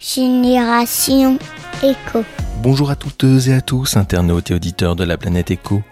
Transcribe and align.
Génération 0.00 1.40
Éco. 1.82 2.24
Bonjour 2.62 2.88
à 2.90 2.94
toutes 2.94 3.24
et 3.24 3.52
à 3.52 3.60
tous, 3.60 3.96
internautes 3.96 4.52
et 4.52 4.54
auditeurs 4.54 4.94
de 4.94 5.02
la 5.02 5.18
planète 5.18 5.50
Éco. 5.50 5.82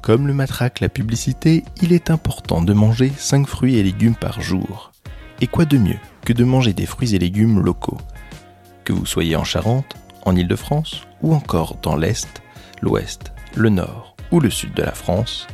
Comme 0.00 0.26
le 0.26 0.32
matraque 0.32 0.80
la 0.80 0.88
publicité, 0.88 1.62
il 1.82 1.92
est 1.92 2.10
important 2.10 2.62
de 2.62 2.72
manger 2.72 3.12
5 3.14 3.46
fruits 3.46 3.76
et 3.76 3.82
légumes 3.82 4.14
par 4.14 4.40
jour. 4.40 4.92
Et 5.42 5.46
quoi 5.48 5.66
de 5.66 5.76
mieux 5.76 5.98
que 6.24 6.32
de 6.32 6.44
manger 6.44 6.72
des 6.72 6.86
fruits 6.86 7.14
et 7.14 7.18
légumes 7.18 7.60
locaux? 7.60 7.98
Que 8.84 8.94
vous 8.94 9.04
soyez 9.04 9.36
en 9.36 9.44
Charente, 9.44 9.96
en 10.24 10.34
Île-de-France 10.34 11.02
ou 11.20 11.34
encore 11.34 11.76
dans 11.82 11.96
l'Est, 11.96 12.42
l'Ouest, 12.80 13.32
le 13.54 13.68
Nord 13.68 14.16
ou 14.30 14.40
le 14.40 14.48
Sud 14.48 14.72
de 14.72 14.82
la 14.82 14.92
France, 14.92 15.46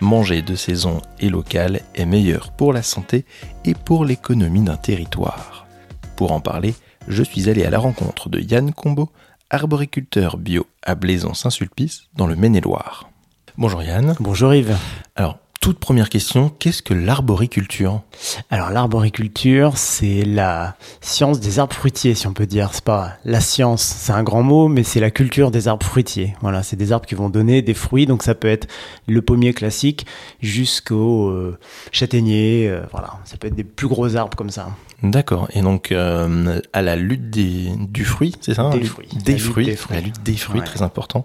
manger 0.00 0.42
de 0.42 0.56
saison 0.56 1.02
et 1.20 1.28
local 1.28 1.82
est 1.94 2.04
meilleur 2.04 2.50
pour 2.50 2.72
la 2.72 2.82
santé 2.82 3.24
et 3.64 3.74
pour 3.74 4.04
l'économie 4.04 4.62
d'un 4.62 4.76
territoire. 4.76 5.68
Pour 6.16 6.32
en 6.32 6.40
parler, 6.40 6.74
je 7.08 7.22
suis 7.22 7.48
allé 7.48 7.64
à 7.64 7.70
la 7.70 7.78
rencontre 7.78 8.28
de 8.28 8.40
Yann 8.40 8.72
Combo, 8.72 9.10
arboriculteur 9.50 10.36
bio 10.36 10.66
à 10.82 10.94
Blaison-Saint-Sulpice 10.94 12.04
dans 12.16 12.26
le 12.26 12.36
Maine-et-Loire. 12.36 13.08
Bonjour 13.56 13.82
Yann. 13.82 14.16
Bonjour 14.20 14.54
Yves. 14.54 14.76
Alors, 15.14 15.38
toute 15.64 15.78
première 15.78 16.10
question, 16.10 16.50
qu'est-ce 16.58 16.82
que 16.82 16.92
l'arboriculture? 16.92 18.02
Alors 18.50 18.68
l'arboriculture, 18.68 19.78
c'est 19.78 20.22
la 20.22 20.76
science 21.00 21.40
des 21.40 21.58
arbres 21.58 21.72
fruitiers, 21.74 22.14
si 22.14 22.26
on 22.26 22.34
peut 22.34 22.44
dire. 22.44 22.68
C'est 22.74 22.84
pas 22.84 23.14
la 23.24 23.40
science, 23.40 23.80
c'est 23.82 24.12
un 24.12 24.22
grand 24.22 24.42
mot, 24.42 24.68
mais 24.68 24.82
c'est 24.82 25.00
la 25.00 25.10
culture 25.10 25.50
des 25.50 25.66
arbres 25.66 25.86
fruitiers. 25.86 26.34
Voilà, 26.42 26.62
c'est 26.62 26.76
des 26.76 26.92
arbres 26.92 27.06
qui 27.06 27.14
vont 27.14 27.30
donner 27.30 27.62
des 27.62 27.72
fruits, 27.72 28.04
donc 28.04 28.22
ça 28.24 28.34
peut 28.34 28.48
être 28.48 28.68
le 29.06 29.22
pommier 29.22 29.54
classique 29.54 30.04
jusqu'au 30.42 31.28
euh, 31.30 31.58
châtaignier. 31.92 32.68
euh, 32.68 32.82
voilà, 32.92 33.14
ça 33.24 33.38
peut 33.38 33.46
être 33.46 33.54
des 33.56 33.64
plus 33.64 33.88
gros 33.88 34.16
arbres 34.16 34.36
comme 34.36 34.50
ça. 34.50 34.68
D'accord. 35.02 35.48
Et 35.54 35.62
donc, 35.62 35.92
euh, 35.92 36.60
à 36.74 36.82
la 36.82 36.94
lutte 36.94 37.30
des, 37.30 37.70
du 37.88 38.04
fruit, 38.04 38.34
c'est 38.42 38.52
ça 38.52 38.68
Des 38.68 38.80
hein, 38.80 38.84
fruits. 38.84 39.08
Des 39.24 39.32
La 39.32 39.38
lutte 39.38 39.46
fruits. 39.50 39.64
des 39.64 39.76
fruits. 39.76 39.96
La 39.96 40.02
lutte 40.02 40.22
des 40.22 40.36
fruits, 40.36 40.60
Ouais. 40.60 40.66
très 40.66 40.82
important. 40.82 41.24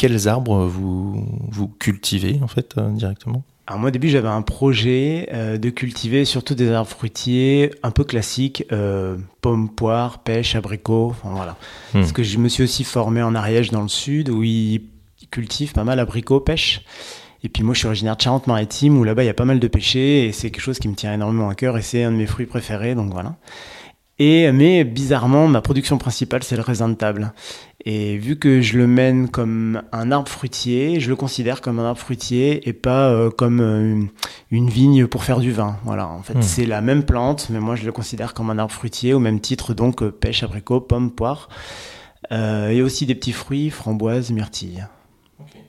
Quels 0.00 0.28
arbres 0.28 0.64
vous, 0.64 1.26
vous 1.50 1.68
cultivez, 1.68 2.40
en 2.42 2.46
fait, 2.46 2.72
euh, 2.78 2.88
directement? 2.88 3.44
Alors 3.66 3.80
moi 3.80 3.88
au 3.88 3.90
début 3.90 4.08
j'avais 4.08 4.28
un 4.28 4.40
projet 4.40 5.28
euh, 5.30 5.58
de 5.58 5.68
cultiver 5.68 6.24
surtout 6.24 6.54
des 6.54 6.70
arbres 6.70 6.88
fruitiers 6.88 7.70
un 7.82 7.90
peu 7.90 8.04
classiques, 8.04 8.64
euh, 8.72 9.18
pommes, 9.42 9.68
poires, 9.68 10.20
pêche, 10.20 10.56
abricots, 10.56 11.08
enfin 11.10 11.34
voilà. 11.34 11.52
Hmm. 11.92 12.00
Parce 12.00 12.12
que 12.12 12.22
je 12.22 12.38
me 12.38 12.48
suis 12.48 12.62
aussi 12.62 12.82
formé 12.82 13.22
en 13.22 13.34
Ariège 13.34 13.72
dans 13.72 13.82
le 13.82 13.88
sud 13.88 14.30
où 14.30 14.42
ils 14.42 14.84
cultivent 15.30 15.74
pas 15.74 15.84
mal 15.84 16.00
abricots, 16.00 16.40
pêche. 16.40 16.82
Et 17.44 17.50
puis 17.50 17.62
moi 17.62 17.74
je 17.74 17.80
suis 17.80 17.86
originaire 17.86 18.16
de 18.16 18.22
Charente-Maritime 18.22 18.96
où 18.96 19.04
là-bas 19.04 19.22
il 19.22 19.26
y 19.26 19.28
a 19.30 19.34
pas 19.34 19.44
mal 19.44 19.60
de 19.60 19.68
pêchés 19.68 20.24
et 20.24 20.32
c'est 20.32 20.50
quelque 20.50 20.62
chose 20.62 20.78
qui 20.78 20.88
me 20.88 20.94
tient 20.94 21.12
énormément 21.12 21.50
à 21.50 21.54
cœur 21.54 21.76
et 21.76 21.82
c'est 21.82 22.04
un 22.04 22.10
de 22.10 22.16
mes 22.16 22.26
fruits 22.26 22.46
préférés 22.46 22.94
donc 22.94 23.12
voilà. 23.12 23.36
Et 24.22 24.52
mais 24.52 24.84
bizarrement 24.84 25.48
ma 25.48 25.62
production 25.62 25.96
principale 25.96 26.42
c'est 26.42 26.54
le 26.56 26.60
raisin 26.62 26.88
de 26.90 26.94
table. 26.94 27.32
Et 27.86 28.18
vu 28.18 28.36
que 28.38 28.60
je 28.60 28.76
le 28.76 28.86
mène 28.86 29.30
comme 29.30 29.80
un 29.92 30.12
arbre 30.12 30.28
fruitier, 30.28 31.00
je 31.00 31.08
le 31.08 31.16
considère 31.16 31.62
comme 31.62 31.78
un 31.78 31.86
arbre 31.86 31.98
fruitier 31.98 32.68
et 32.68 32.74
pas 32.74 33.08
euh, 33.08 33.30
comme 33.30 33.60
euh, 33.60 34.02
une- 34.50 34.68
vigne 34.68 35.06
pour 35.06 35.24
faire 35.24 35.40
du 35.40 35.50
vin. 35.52 35.78
Voilà, 35.84 36.06
en 36.06 36.22
fait, 36.22 36.34
Hmm. 36.34 36.42
c'est 36.42 36.66
la 36.66 36.82
même 36.82 37.04
plante, 37.04 37.48
mais 37.48 37.58
moi 37.58 37.76
je 37.76 37.86
le 37.86 37.92
considère 37.92 38.34
comme 38.34 38.50
un 38.50 38.58
arbre 38.58 38.74
fruitier 38.74 39.14
au 39.14 39.18
même 39.20 39.40
titre 39.40 39.72
donc 39.72 40.02
euh, 40.02 40.10
pêche, 40.10 40.42
abricot, 40.42 40.80
pomme, 40.82 41.10
poire. 41.10 41.48
Euh, 42.32 42.68
et 42.68 42.82
aussi 42.82 43.06
des 43.06 43.14
petits 43.14 43.32
fruits, 43.32 43.70
framboises, 43.70 44.30
myrtilles. 44.30 44.86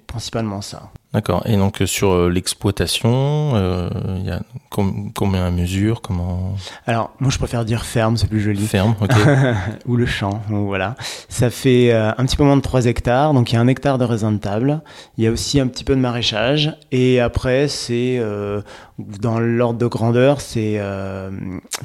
Principalement 0.07 0.61
ça. 0.61 0.91
D'accord. 1.13 1.43
Et 1.45 1.57
donc, 1.57 1.81
euh, 1.81 1.85
sur 1.85 2.11
euh, 2.11 2.29
l'exploitation, 2.29 3.51
euh, 3.55 3.89
il 4.17 4.25
y 4.25 4.31
a 4.31 4.41
com- 4.69 5.11
combien 5.13 5.45
à 5.45 5.51
mesure 5.51 6.01
Comment? 6.01 6.55
Alors, 6.87 7.11
moi 7.19 7.29
je 7.29 7.37
préfère 7.37 7.65
dire 7.65 7.83
ferme, 7.83 8.15
c'est 8.15 8.27
plus 8.27 8.39
joli. 8.39 8.65
Ferme, 8.65 8.95
ok. 9.01 9.11
ou 9.87 9.97
le 9.97 10.05
champ, 10.05 10.41
donc 10.49 10.67
voilà. 10.67 10.95
Ça 11.27 11.49
fait 11.49 11.91
euh, 11.91 12.11
un 12.17 12.25
petit 12.25 12.37
peu 12.37 12.45
moins 12.45 12.55
de 12.55 12.61
3 12.61 12.85
hectares, 12.85 13.33
donc 13.33 13.51
il 13.51 13.55
y 13.55 13.57
a 13.57 13.61
un 13.61 13.67
hectare 13.67 13.97
de 13.97 14.05
raisin 14.05 14.31
de 14.31 14.37
table. 14.37 14.81
Il 15.17 15.23
y 15.25 15.27
a 15.27 15.31
aussi 15.31 15.59
un 15.59 15.67
petit 15.67 15.83
peu 15.83 15.95
de 15.95 15.99
maraîchage. 16.01 16.77
Et 16.93 17.19
après, 17.19 17.67
c'est 17.67 18.17
euh, 18.19 18.61
dans 18.97 19.39
l'ordre 19.39 19.79
de 19.79 19.87
grandeur, 19.87 20.39
c'est 20.39 20.79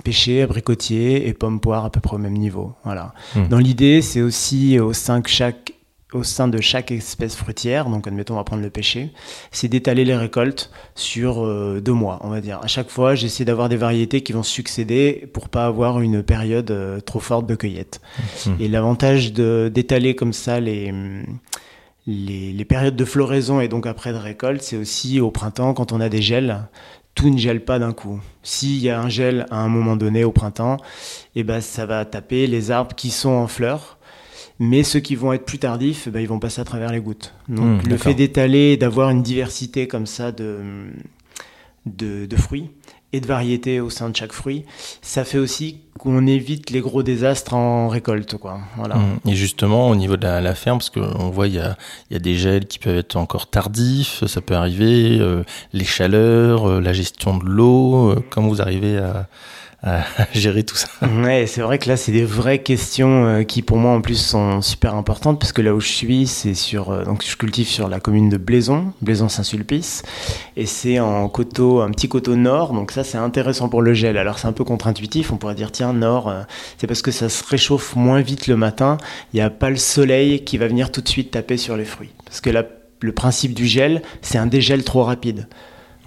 pêcher, 0.05 0.43
abricotier 0.43 1.27
et 1.29 1.33
pomme 1.33 1.59
poire 1.61 1.85
à 1.85 1.91
peu 1.91 2.01
près 2.01 2.15
au 2.15 2.19
même 2.21 2.35
niveau. 2.37 2.75
Voilà. 2.85 3.13
Hmm. 3.35 3.49
Dans 3.49 3.59
l'idée, 3.59 4.03
c'est 4.03 4.23
aussi 4.23 4.79
au 4.79 4.93
sein 4.93 5.21
que 5.21 5.31
chaque 5.31 5.73
au 6.13 6.23
sein 6.23 6.47
de 6.47 6.61
chaque 6.61 6.93
espèce 6.93 7.35
fruitière, 7.35 7.87
donc 7.91 8.07
admettons 8.07 8.35
on 8.35 8.37
va 8.37 8.45
prendre 8.45 8.63
le 8.63 8.71
pêcher, 8.71 9.11
c'est 9.51 9.67
d'étaler 9.67 10.05
les 10.05 10.15
récoltes 10.17 10.71
sur 10.95 11.45
euh, 11.45 11.81
deux 11.81 11.93
mois, 11.93 12.21
on 12.23 12.29
va 12.29 12.41
dire. 12.41 12.61
À 12.63 12.69
chaque 12.69 12.91
fois, 12.91 13.15
j'essaie 13.17 13.45
d'avoir 13.45 13.69
des 13.69 13.77
variétés 13.77 14.23
qui 14.23 14.33
vont 14.33 14.45
succéder 14.45 15.29
pour 15.33 15.49
pas 15.49 15.67
avoir 15.67 16.01
une 16.01 16.23
période 16.23 16.71
euh, 16.71 17.01
trop 17.01 17.19
forte 17.21 17.47
de 17.47 17.57
cueillette. 17.57 18.01
Mhm. 18.47 18.57
Et 18.61 18.69
l'avantage 18.69 19.33
de- 19.33 19.71
d'étaler 19.73 20.15
comme 20.15 20.33
ça 20.33 20.61
les, 20.61 20.93
les, 22.07 22.53
les 22.53 22.65
périodes 22.65 22.97
de 22.97 23.05
floraison 23.05 23.61
et 23.61 23.69
donc 23.69 23.87
après 23.87 24.13
de 24.13 24.19
récolte, 24.19 24.63
c'est 24.63 24.77
aussi 24.77 25.21
au 25.21 25.31
printemps 25.31 25.75
quand 25.75 25.93
on 25.93 26.01
a 26.01 26.09
des 26.09 26.23
gels. 26.23 26.69
Tout 27.17 27.31
ne 27.31 27.39
gèle 27.39 27.65
pas 27.65 27.79
d'un 27.79 27.93
coup. 27.95 28.21
S'il 28.43 28.77
y 28.79 28.91
a 28.91 29.01
un 29.01 29.09
gel 29.09 29.47
à 29.51 29.57
un 29.57 29.69
moment 29.69 29.97
donné 29.97 30.23
au 30.23 30.33
printemps, 30.33 30.77
eh 31.35 31.45
ben, 31.45 31.63
ça 31.63 31.87
va 31.87 32.05
taper 32.05 32.47
les 32.47 32.71
arbres 32.71 32.95
qui 32.95 33.11
sont 33.11 33.31
en 33.31 33.47
fleurs. 33.47 33.96
Mais 34.59 34.83
ceux 34.83 35.01
qui 35.01 35.17
vont 35.17 35.33
être 35.33 35.45
plus 35.45 35.59
tardifs, 35.59 36.09
ben, 36.09 36.21
ils 36.21 36.29
vont 36.29 36.39
passer 36.39 36.61
à 36.61 36.65
travers 36.65 36.91
les 36.91 37.01
gouttes. 37.01 37.35
Donc 37.49 37.85
Hmm, 37.85 37.89
le 37.89 37.97
fait 37.99 38.15
d'étaler, 38.15 38.77
d'avoir 38.77 39.11
une 39.11 39.23
diversité 39.23 39.87
comme 39.87 40.07
ça 40.07 40.33
de, 40.33 40.59
de, 41.85 42.27
de 42.27 42.37
fruits 42.37 42.71
et 43.13 43.21
de 43.21 43.27
variétés 43.27 43.81
au 43.81 43.91
sein 43.91 44.09
de 44.11 44.17
chaque 44.17 44.33
fruit, 44.33 44.65
ça 45.03 45.25
fait 45.25 45.39
aussi 45.39 45.81
qu'on 45.99 46.27
évite 46.27 46.71
les 46.71 46.81
gros 46.81 47.03
désastres 47.03 47.55
en 47.55 47.89
récolte. 47.89 48.37
Quoi. 48.37 48.61
Voilà. 48.77 48.97
Mm. 48.97 49.29
Et 49.29 49.35
justement, 49.35 49.89
au 49.91 49.95
niveau 49.95 50.17
de 50.17 50.25
la, 50.25 50.41
la 50.41 50.55
ferme, 50.55 50.79
parce 50.79 50.91
qu'on 50.91 51.31
voit, 51.31 51.47
il 51.47 51.55
y 51.55 51.61
a, 51.61 51.77
y 52.11 52.17
a 52.17 52.19
des 52.19 52.35
gels 52.35 52.67
qui 52.67 52.79
peuvent 52.79 52.97
être 52.97 53.17
encore 53.17 53.49
tardifs, 53.49 54.25
ça 54.27 54.41
peut 54.41 54.55
arriver, 54.55 55.19
euh, 55.21 55.45
les 55.73 55.85
chaleurs, 55.85 56.69
euh, 56.69 56.81
la 56.81 56.93
gestion 56.93 57.37
de 57.37 57.45
l'eau, 57.45 58.11
euh, 58.11 58.25
comment 58.31 58.49
vous 58.49 58.61
arrivez 58.63 58.99
à, 58.99 59.29
à 59.83 60.05
gérer 60.33 60.65
tout 60.65 60.75
ça 60.75 60.89
Ouais, 61.03 61.47
c'est 61.47 61.61
vrai 61.61 61.79
que 61.79 61.89
là, 61.89 61.97
c'est 61.97 62.11
des 62.11 62.25
vraies 62.25 62.63
questions 62.63 63.27
euh, 63.27 63.43
qui, 63.43 63.63
pour 63.63 63.77
moi, 63.77 63.93
en 63.93 64.01
plus, 64.01 64.17
sont 64.17 64.61
super 64.63 64.95
importantes 64.95 65.39
parce 65.39 65.53
que 65.53 65.63
là 65.63 65.75
où 65.75 65.81
je 65.81 65.89
suis, 65.89 66.27
c'est 66.27 66.55
sur. 66.55 66.91
euh, 66.91 67.05
donc, 67.05 67.25
je 67.25 67.37
cultive 67.37 67.69
sur 67.69 67.89
la 67.89 68.01
commune 68.01 68.29
de 68.29 68.37
Blaison, 68.37 68.93
Blaison-Saint-Sulpice, 69.03 70.03
et 70.57 70.67
c'est 70.67 70.99
en 70.99 71.29
coteau, 71.29 71.81
un 71.83 71.91
petit 71.91 72.09
coteau 72.09 72.37
nord. 72.37 72.73
Donc, 72.73 72.91
ça, 72.91 73.05
c'est 73.05 73.19
intéressant 73.19 73.69
pour 73.69 73.83
le 73.83 73.95
gel. 73.95 74.17
Alors, 74.17 74.39
c'est 74.39 74.49
un 74.49 74.53
peu 74.53 74.65
contre-intuitif. 74.65 75.31
On 75.31 75.37
pourrait 75.37 75.55
dire, 75.55 75.71
tiens, 75.71 75.93
nord, 75.93 76.29
euh, 76.29 76.43
c'est 76.79 76.87
parce 76.87 77.03
que 77.03 77.11
ça 77.11 77.29
se 77.29 77.45
réchauffe 77.45 77.95
moins 77.95 78.23
vite 78.23 78.47
le 78.47 78.57
matin. 78.57 78.97
Il 79.33 79.37
n'y 79.37 79.43
a 79.43 79.51
pas 79.51 79.71
le 79.71 79.77
soleil 79.77 80.43
qui 80.45 80.59
va 80.59 80.67
venir 80.69 80.91
tout 80.91 81.01
de 81.01 81.09
suite 81.09 81.31
taper 81.31 81.59
sur 81.59 81.77
les 81.77 81.85
fruits. 81.85 82.11
Parce 82.25 82.41
que 82.41 82.51
là, 82.51 82.65
le 83.01 83.13
principe 83.13 83.53
du 83.55 83.67
gel, 83.67 84.03
c'est 84.23 84.39
un 84.39 84.47
dégel 84.47 84.83
trop 84.85 85.05
rapide. 85.05 85.49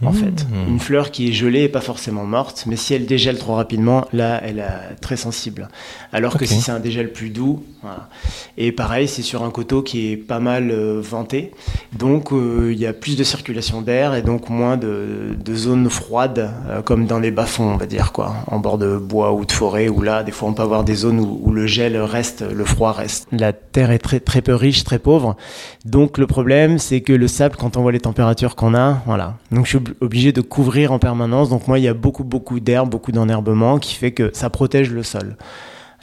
En 0.03 0.11
Mmh. 0.11 0.15
fait, 0.15 0.47
une 0.67 0.79
fleur 0.79 1.11
qui 1.11 1.27
est 1.29 1.33
gelée 1.33 1.63
est 1.63 1.69
pas 1.69 1.81
forcément 1.81 2.23
morte, 2.23 2.63
mais 2.67 2.77
si 2.77 2.93
elle 2.93 3.05
dégèle 3.05 3.37
trop 3.37 3.55
rapidement, 3.55 4.05
là, 4.13 4.39
elle 4.43 4.59
est 4.59 4.95
très 5.01 5.17
sensible. 5.17 5.67
Alors 6.13 6.37
que 6.37 6.45
si 6.45 6.61
c'est 6.61 6.71
un 6.71 6.79
dégel 6.79 7.11
plus 7.11 7.29
doux, 7.29 7.63
voilà. 7.81 8.07
Et 8.57 8.71
pareil, 8.71 9.07
c'est 9.07 9.21
sur 9.21 9.43
un 9.43 9.51
coteau 9.51 9.81
qui 9.81 10.11
est 10.11 10.17
pas 10.17 10.39
mal 10.39 10.71
euh, 10.71 11.01
venté, 11.01 11.51
donc 11.97 12.31
euh, 12.31 12.71
il 12.71 12.79
y 12.79 12.85
a 12.85 12.93
plus 12.93 13.17
de 13.17 13.23
circulation 13.23 13.81
d'air 13.81 14.15
et 14.15 14.21
donc 14.21 14.49
moins 14.49 14.77
de, 14.77 15.35
de 15.43 15.55
zones 15.55 15.89
froides, 15.89 16.49
euh, 16.69 16.81
comme 16.81 17.05
dans 17.05 17.19
les 17.19 17.31
bas-fonds, 17.31 17.73
on 17.73 17.77
va 17.77 17.85
dire 17.85 18.11
quoi, 18.11 18.35
en 18.47 18.59
bord 18.59 18.77
de 18.77 18.97
bois 18.97 19.33
ou 19.33 19.45
de 19.45 19.51
forêt, 19.51 19.89
où 19.89 20.01
là, 20.01 20.23
des 20.23 20.31
fois, 20.31 20.49
on 20.49 20.53
peut 20.53 20.63
avoir 20.63 20.83
des 20.83 20.95
zones 20.95 21.19
où, 21.19 21.41
où 21.43 21.51
le 21.51 21.67
gel 21.67 21.97
reste, 21.97 22.41
le 22.49 22.65
froid 22.65 22.91
reste. 22.93 23.27
La 23.31 23.53
terre 23.53 23.91
est 23.91 23.99
très 23.99 24.19
très 24.19 24.41
peu 24.41 24.55
riche, 24.55 24.83
très 24.83 24.99
pauvre, 24.99 25.35
donc 25.85 26.17
le 26.17 26.27
problème, 26.27 26.79
c'est 26.79 27.01
que 27.01 27.13
le 27.13 27.27
sable, 27.27 27.55
quand 27.57 27.77
on 27.77 27.81
voit 27.81 27.91
les 27.91 27.99
températures 27.99 28.55
qu'on 28.55 28.75
a, 28.75 29.01
voilà. 29.05 29.35
Donc 29.51 29.65
je 29.65 29.77
suis 29.77 29.79
obligé 30.01 30.31
de 30.31 30.41
couvrir 30.41 30.91
en 30.91 30.99
permanence. 30.99 31.49
Donc 31.49 31.67
moi, 31.67 31.79
il 31.79 31.85
y 31.85 31.87
a 31.87 31.93
beaucoup 31.93 32.23
beaucoup 32.23 32.59
d'herbe, 32.59 32.89
beaucoup 32.89 33.11
d'enherbement 33.11 33.79
qui 33.79 33.95
fait 33.95 34.11
que 34.11 34.31
ça 34.33 34.49
protège 34.49 34.91
le 34.91 35.03
sol. 35.03 35.37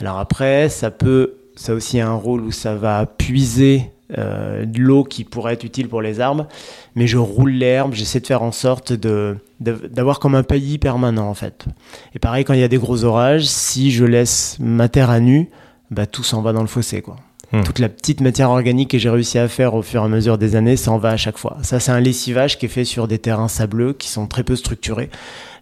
Alors 0.00 0.18
après, 0.18 0.68
ça 0.68 0.90
peut, 0.90 1.34
ça 1.54 1.72
a 1.72 1.74
aussi 1.74 2.00
un 2.00 2.12
rôle 2.12 2.42
où 2.42 2.52
ça 2.52 2.74
va 2.74 3.06
puiser 3.06 3.90
euh, 4.18 4.64
de 4.66 4.78
l'eau 4.80 5.02
qui 5.02 5.24
pourrait 5.24 5.54
être 5.54 5.64
utile 5.64 5.88
pour 5.88 6.00
les 6.00 6.20
arbres, 6.20 6.46
mais 6.94 7.06
je 7.08 7.18
roule 7.18 7.50
l'herbe, 7.50 7.92
j'essaie 7.92 8.20
de 8.20 8.26
faire 8.26 8.42
en 8.42 8.52
sorte 8.52 8.92
de- 8.92 9.36
d'avoir 9.58 10.20
comme 10.20 10.34
un 10.36 10.44
paillis 10.44 10.78
permanent 10.78 11.28
en 11.28 11.34
fait. 11.34 11.66
Et 12.14 12.18
pareil, 12.20 12.44
quand 12.44 12.52
il 12.54 12.60
y 12.60 12.64
a 12.64 12.68
des 12.68 12.78
gros 12.78 13.02
orages, 13.04 13.46
si 13.46 13.90
je 13.90 14.04
laisse 14.04 14.58
ma 14.60 14.88
terre 14.88 15.10
à 15.10 15.18
nu, 15.18 15.50
bah 15.90 16.06
tout 16.06 16.22
s'en 16.22 16.40
va 16.42 16.52
dans 16.52 16.60
le 16.60 16.66
fossé 16.68 17.02
quoi. 17.02 17.16
Hmm. 17.52 17.62
Toute 17.62 17.78
la 17.78 17.88
petite 17.88 18.20
matière 18.20 18.50
organique 18.50 18.90
que 18.90 18.98
j'ai 18.98 19.08
réussi 19.08 19.38
à 19.38 19.46
faire 19.46 19.74
au 19.74 19.82
fur 19.82 20.02
et 20.02 20.04
à 20.04 20.08
mesure 20.08 20.36
des 20.36 20.56
années 20.56 20.76
s'en 20.76 20.98
va 20.98 21.10
à 21.10 21.16
chaque 21.16 21.38
fois. 21.38 21.58
Ça, 21.62 21.78
c'est 21.78 21.92
un 21.92 22.00
lessivage 22.00 22.58
qui 22.58 22.66
est 22.66 22.68
fait 22.68 22.84
sur 22.84 23.06
des 23.06 23.18
terrains 23.18 23.48
sableux 23.48 23.92
qui 23.92 24.08
sont 24.08 24.26
très 24.26 24.42
peu 24.42 24.56
structurés. 24.56 25.10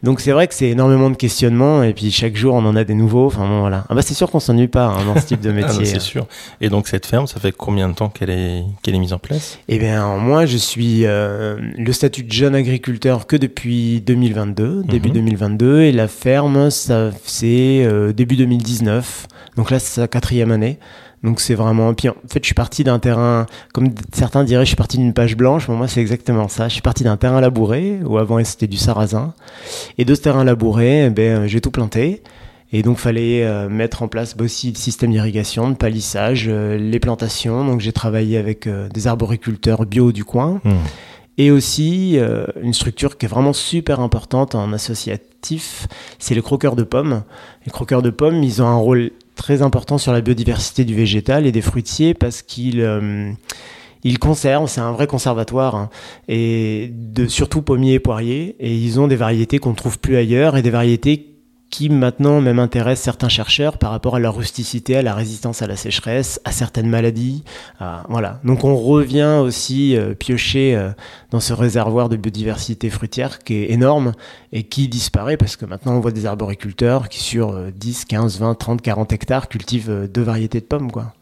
Donc 0.04 0.20
c'est 0.20 0.30
vrai 0.32 0.46
que 0.46 0.54
c'est 0.54 0.68
énormément 0.68 1.08
de 1.10 1.16
questionnements 1.16 1.82
et 1.82 1.92
puis 1.94 2.10
chaque 2.12 2.36
jour 2.36 2.54
on 2.54 2.64
en 2.66 2.76
a 2.76 2.84
des 2.84 2.94
nouveaux. 2.94 3.26
Enfin 3.26 3.46
bon 3.48 3.60
voilà. 3.60 3.84
Ah 3.88 3.94
bah 3.94 4.02
c'est 4.02 4.14
sûr 4.14 4.30
qu'on 4.30 4.38
s'ennuie 4.38 4.68
pas 4.68 4.86
hein, 4.86 5.04
dans 5.06 5.18
ce 5.20 5.26
type 5.26 5.40
de 5.40 5.48
Ah, 5.50 5.52
métier. 5.54 5.78
bah, 5.78 5.84
c'est 5.84 6.00
sûr. 6.00 6.26
Et 6.60 6.68
donc 6.68 6.86
cette 6.88 7.06
ferme, 7.06 7.26
ça 7.26 7.40
fait 7.40 7.52
combien 7.52 7.88
de 7.88 7.94
temps 7.94 8.10
qu'elle 8.10 8.30
est, 8.30 8.62
qu'elle 8.82 8.94
est 8.94 8.98
mise 8.98 9.12
en 9.14 9.18
place? 9.18 9.58
Eh 9.68 9.78
bien, 9.78 10.16
moi, 10.18 10.44
je 10.46 10.56
suis 10.58 11.06
euh, 11.06 11.56
le 11.76 11.92
statut 11.92 12.22
de 12.22 12.30
jeune 12.30 12.54
agriculteur 12.54 13.26
que 13.26 13.36
depuis 13.36 14.02
2022, 14.02 14.82
début 14.84 15.08
Mhm. 15.08 15.14
2022, 15.14 15.80
et 15.82 15.92
la 15.92 16.06
ferme, 16.08 16.70
ça 16.70 17.10
c'est 17.24 17.82
euh, 17.84 18.12
début 18.12 18.36
2019. 18.36 19.26
Donc 19.56 19.70
là, 19.70 19.78
c'est 19.78 20.00
sa 20.00 20.06
quatrième 20.08 20.50
année. 20.50 20.78
Donc 21.22 21.40
c'est 21.40 21.54
vraiment. 21.54 21.94
Puis 21.94 22.10
en 22.10 22.14
fait, 22.28 22.40
je 22.42 22.44
suis 22.48 22.54
parti 22.54 22.84
d'un 22.84 22.98
terrain, 22.98 23.46
comme 23.72 23.88
certains 24.12 24.44
diraient, 24.44 24.64
je 24.66 24.68
suis 24.68 24.76
parti 24.76 24.98
d'une 24.98 25.14
page 25.14 25.38
blanche. 25.38 25.68
Mais 25.70 25.74
moi, 25.74 25.88
c'est 25.88 26.02
exactement 26.02 26.48
ça. 26.48 26.68
Je 26.68 26.74
suis 26.74 26.82
parti 26.82 27.02
d'un 27.02 27.16
terrain 27.16 27.40
labouré 27.40 27.98
où 28.04 28.18
avant 28.18 28.44
c'était 28.44 28.66
du 28.66 28.76
sarrasin, 28.76 29.32
et 29.98 30.04
de 30.04 30.14
ce 30.14 30.20
terrain 30.22 30.44
labouré, 30.44 31.06
eh 31.06 31.10
ben, 31.10 31.46
j'ai 31.46 31.60
tout 31.60 31.70
planté. 31.70 32.22
Et 32.72 32.82
donc, 32.82 32.98
fallait 32.98 33.44
euh, 33.44 33.68
mettre 33.68 34.02
en 34.02 34.08
place 34.08 34.34
aussi 34.40 34.70
le 34.72 34.76
système 34.76 35.12
d'irrigation, 35.12 35.70
de 35.70 35.76
palissage, 35.76 36.46
euh, 36.48 36.76
les 36.76 36.98
plantations. 36.98 37.64
Donc, 37.64 37.80
j'ai 37.80 37.92
travaillé 37.92 38.36
avec 38.36 38.66
euh, 38.66 38.88
des 38.88 39.06
arboriculteurs 39.06 39.86
bio 39.86 40.10
du 40.10 40.24
coin 40.24 40.60
Hmm. 40.64 40.72
et 41.38 41.50
aussi 41.52 42.18
euh, 42.18 42.46
une 42.62 42.74
structure 42.74 43.16
qui 43.16 43.26
est 43.26 43.28
vraiment 43.28 43.52
super 43.52 44.00
importante 44.00 44.54
en 44.56 44.72
associatif, 44.72 45.86
c'est 46.18 46.34
les 46.34 46.42
croqueurs 46.42 46.74
de 46.74 46.82
pommes. 46.82 47.22
Les 47.64 47.70
croqueurs 47.70 48.02
de 48.02 48.10
pommes, 48.10 48.42
ils 48.42 48.60
ont 48.60 48.66
un 48.66 48.76
rôle 48.76 49.10
très 49.36 49.62
important 49.62 49.98
sur 49.98 50.12
la 50.12 50.20
biodiversité 50.20 50.84
du 50.84 50.94
végétal 50.94 51.46
et 51.46 51.52
des 51.52 51.60
fruitiers 51.60 52.14
parce 52.14 52.42
qu'ils 52.42 52.80
euh, 52.80 53.30
ils 54.04 54.18
conservent, 54.18 54.68
c'est 54.68 54.80
un 54.80 54.92
vrai 54.92 55.06
conservatoire, 55.06 55.74
hein, 55.74 55.90
et 56.28 56.90
de 56.92 57.26
surtout 57.26 57.62
pommiers 57.62 57.94
et 57.94 58.00
poiriers, 58.00 58.56
et 58.60 58.74
ils 58.74 59.00
ont 59.00 59.08
des 59.08 59.16
variétés 59.16 59.58
qu'on 59.58 59.70
ne 59.70 59.76
trouve 59.76 59.98
plus 59.98 60.16
ailleurs 60.16 60.56
et 60.56 60.62
des 60.62 60.70
variétés 60.70 61.34
qui 61.74 61.88
maintenant 61.88 62.40
même 62.40 62.60
intéressent 62.60 63.02
certains 63.02 63.28
chercheurs 63.28 63.78
par 63.78 63.90
rapport 63.90 64.14
à 64.14 64.20
leur 64.20 64.36
rusticité, 64.36 64.96
à 64.96 65.02
la 65.02 65.12
résistance 65.12 65.60
à 65.60 65.66
la 65.66 65.74
sécheresse, 65.74 66.40
à 66.44 66.52
certaines 66.52 66.88
maladies. 66.88 67.42
voilà. 68.08 68.38
Donc 68.44 68.62
on 68.62 68.76
revient 68.76 69.40
aussi 69.42 69.96
euh, 69.96 70.14
piocher 70.14 70.76
euh, 70.76 70.90
dans 71.32 71.40
ce 71.40 71.52
réservoir 71.52 72.08
de 72.08 72.16
biodiversité 72.16 72.90
fruitière 72.90 73.40
qui 73.40 73.54
est 73.54 73.72
énorme 73.72 74.12
et 74.52 74.62
qui 74.62 74.86
disparaît 74.86 75.36
parce 75.36 75.56
que 75.56 75.66
maintenant 75.66 75.96
on 75.96 76.00
voit 76.00 76.12
des 76.12 76.26
arboriculteurs 76.26 77.08
qui 77.08 77.18
sur 77.18 77.50
euh, 77.50 77.72
10, 77.74 78.04
15, 78.04 78.38
20, 78.38 78.54
30, 78.54 78.80
40 78.80 79.12
hectares 79.12 79.48
cultivent 79.48 79.90
euh, 79.90 80.06
deux 80.06 80.22
variétés 80.22 80.60
de 80.60 80.66
pommes 80.66 80.92
quoi. 80.92 81.12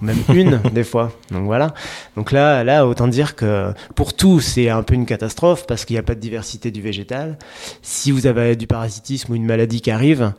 Même 0.00 0.18
une 0.34 0.60
des 0.72 0.84
fois. 0.84 1.12
Donc 1.30 1.44
voilà. 1.44 1.74
Donc 2.16 2.32
là, 2.32 2.62
là, 2.64 2.86
autant 2.86 3.08
dire 3.08 3.34
que 3.36 3.72
pour 3.94 4.14
tout, 4.14 4.40
c'est 4.40 4.68
un 4.68 4.82
peu 4.82 4.94
une 4.94 5.06
catastrophe 5.06 5.66
parce 5.66 5.84
qu'il 5.84 5.94
n'y 5.94 5.98
a 6.00 6.02
pas 6.02 6.14
de 6.14 6.20
diversité 6.20 6.70
du 6.70 6.80
végétal. 6.82 7.38
Si 7.82 8.10
vous 8.10 8.26
avez 8.26 8.56
du 8.56 8.66
parasitisme 8.66 9.32
ou 9.32 9.34
une 9.34 9.46
maladie 9.46 9.80
qui 9.80 9.90
arrive, 9.90 10.32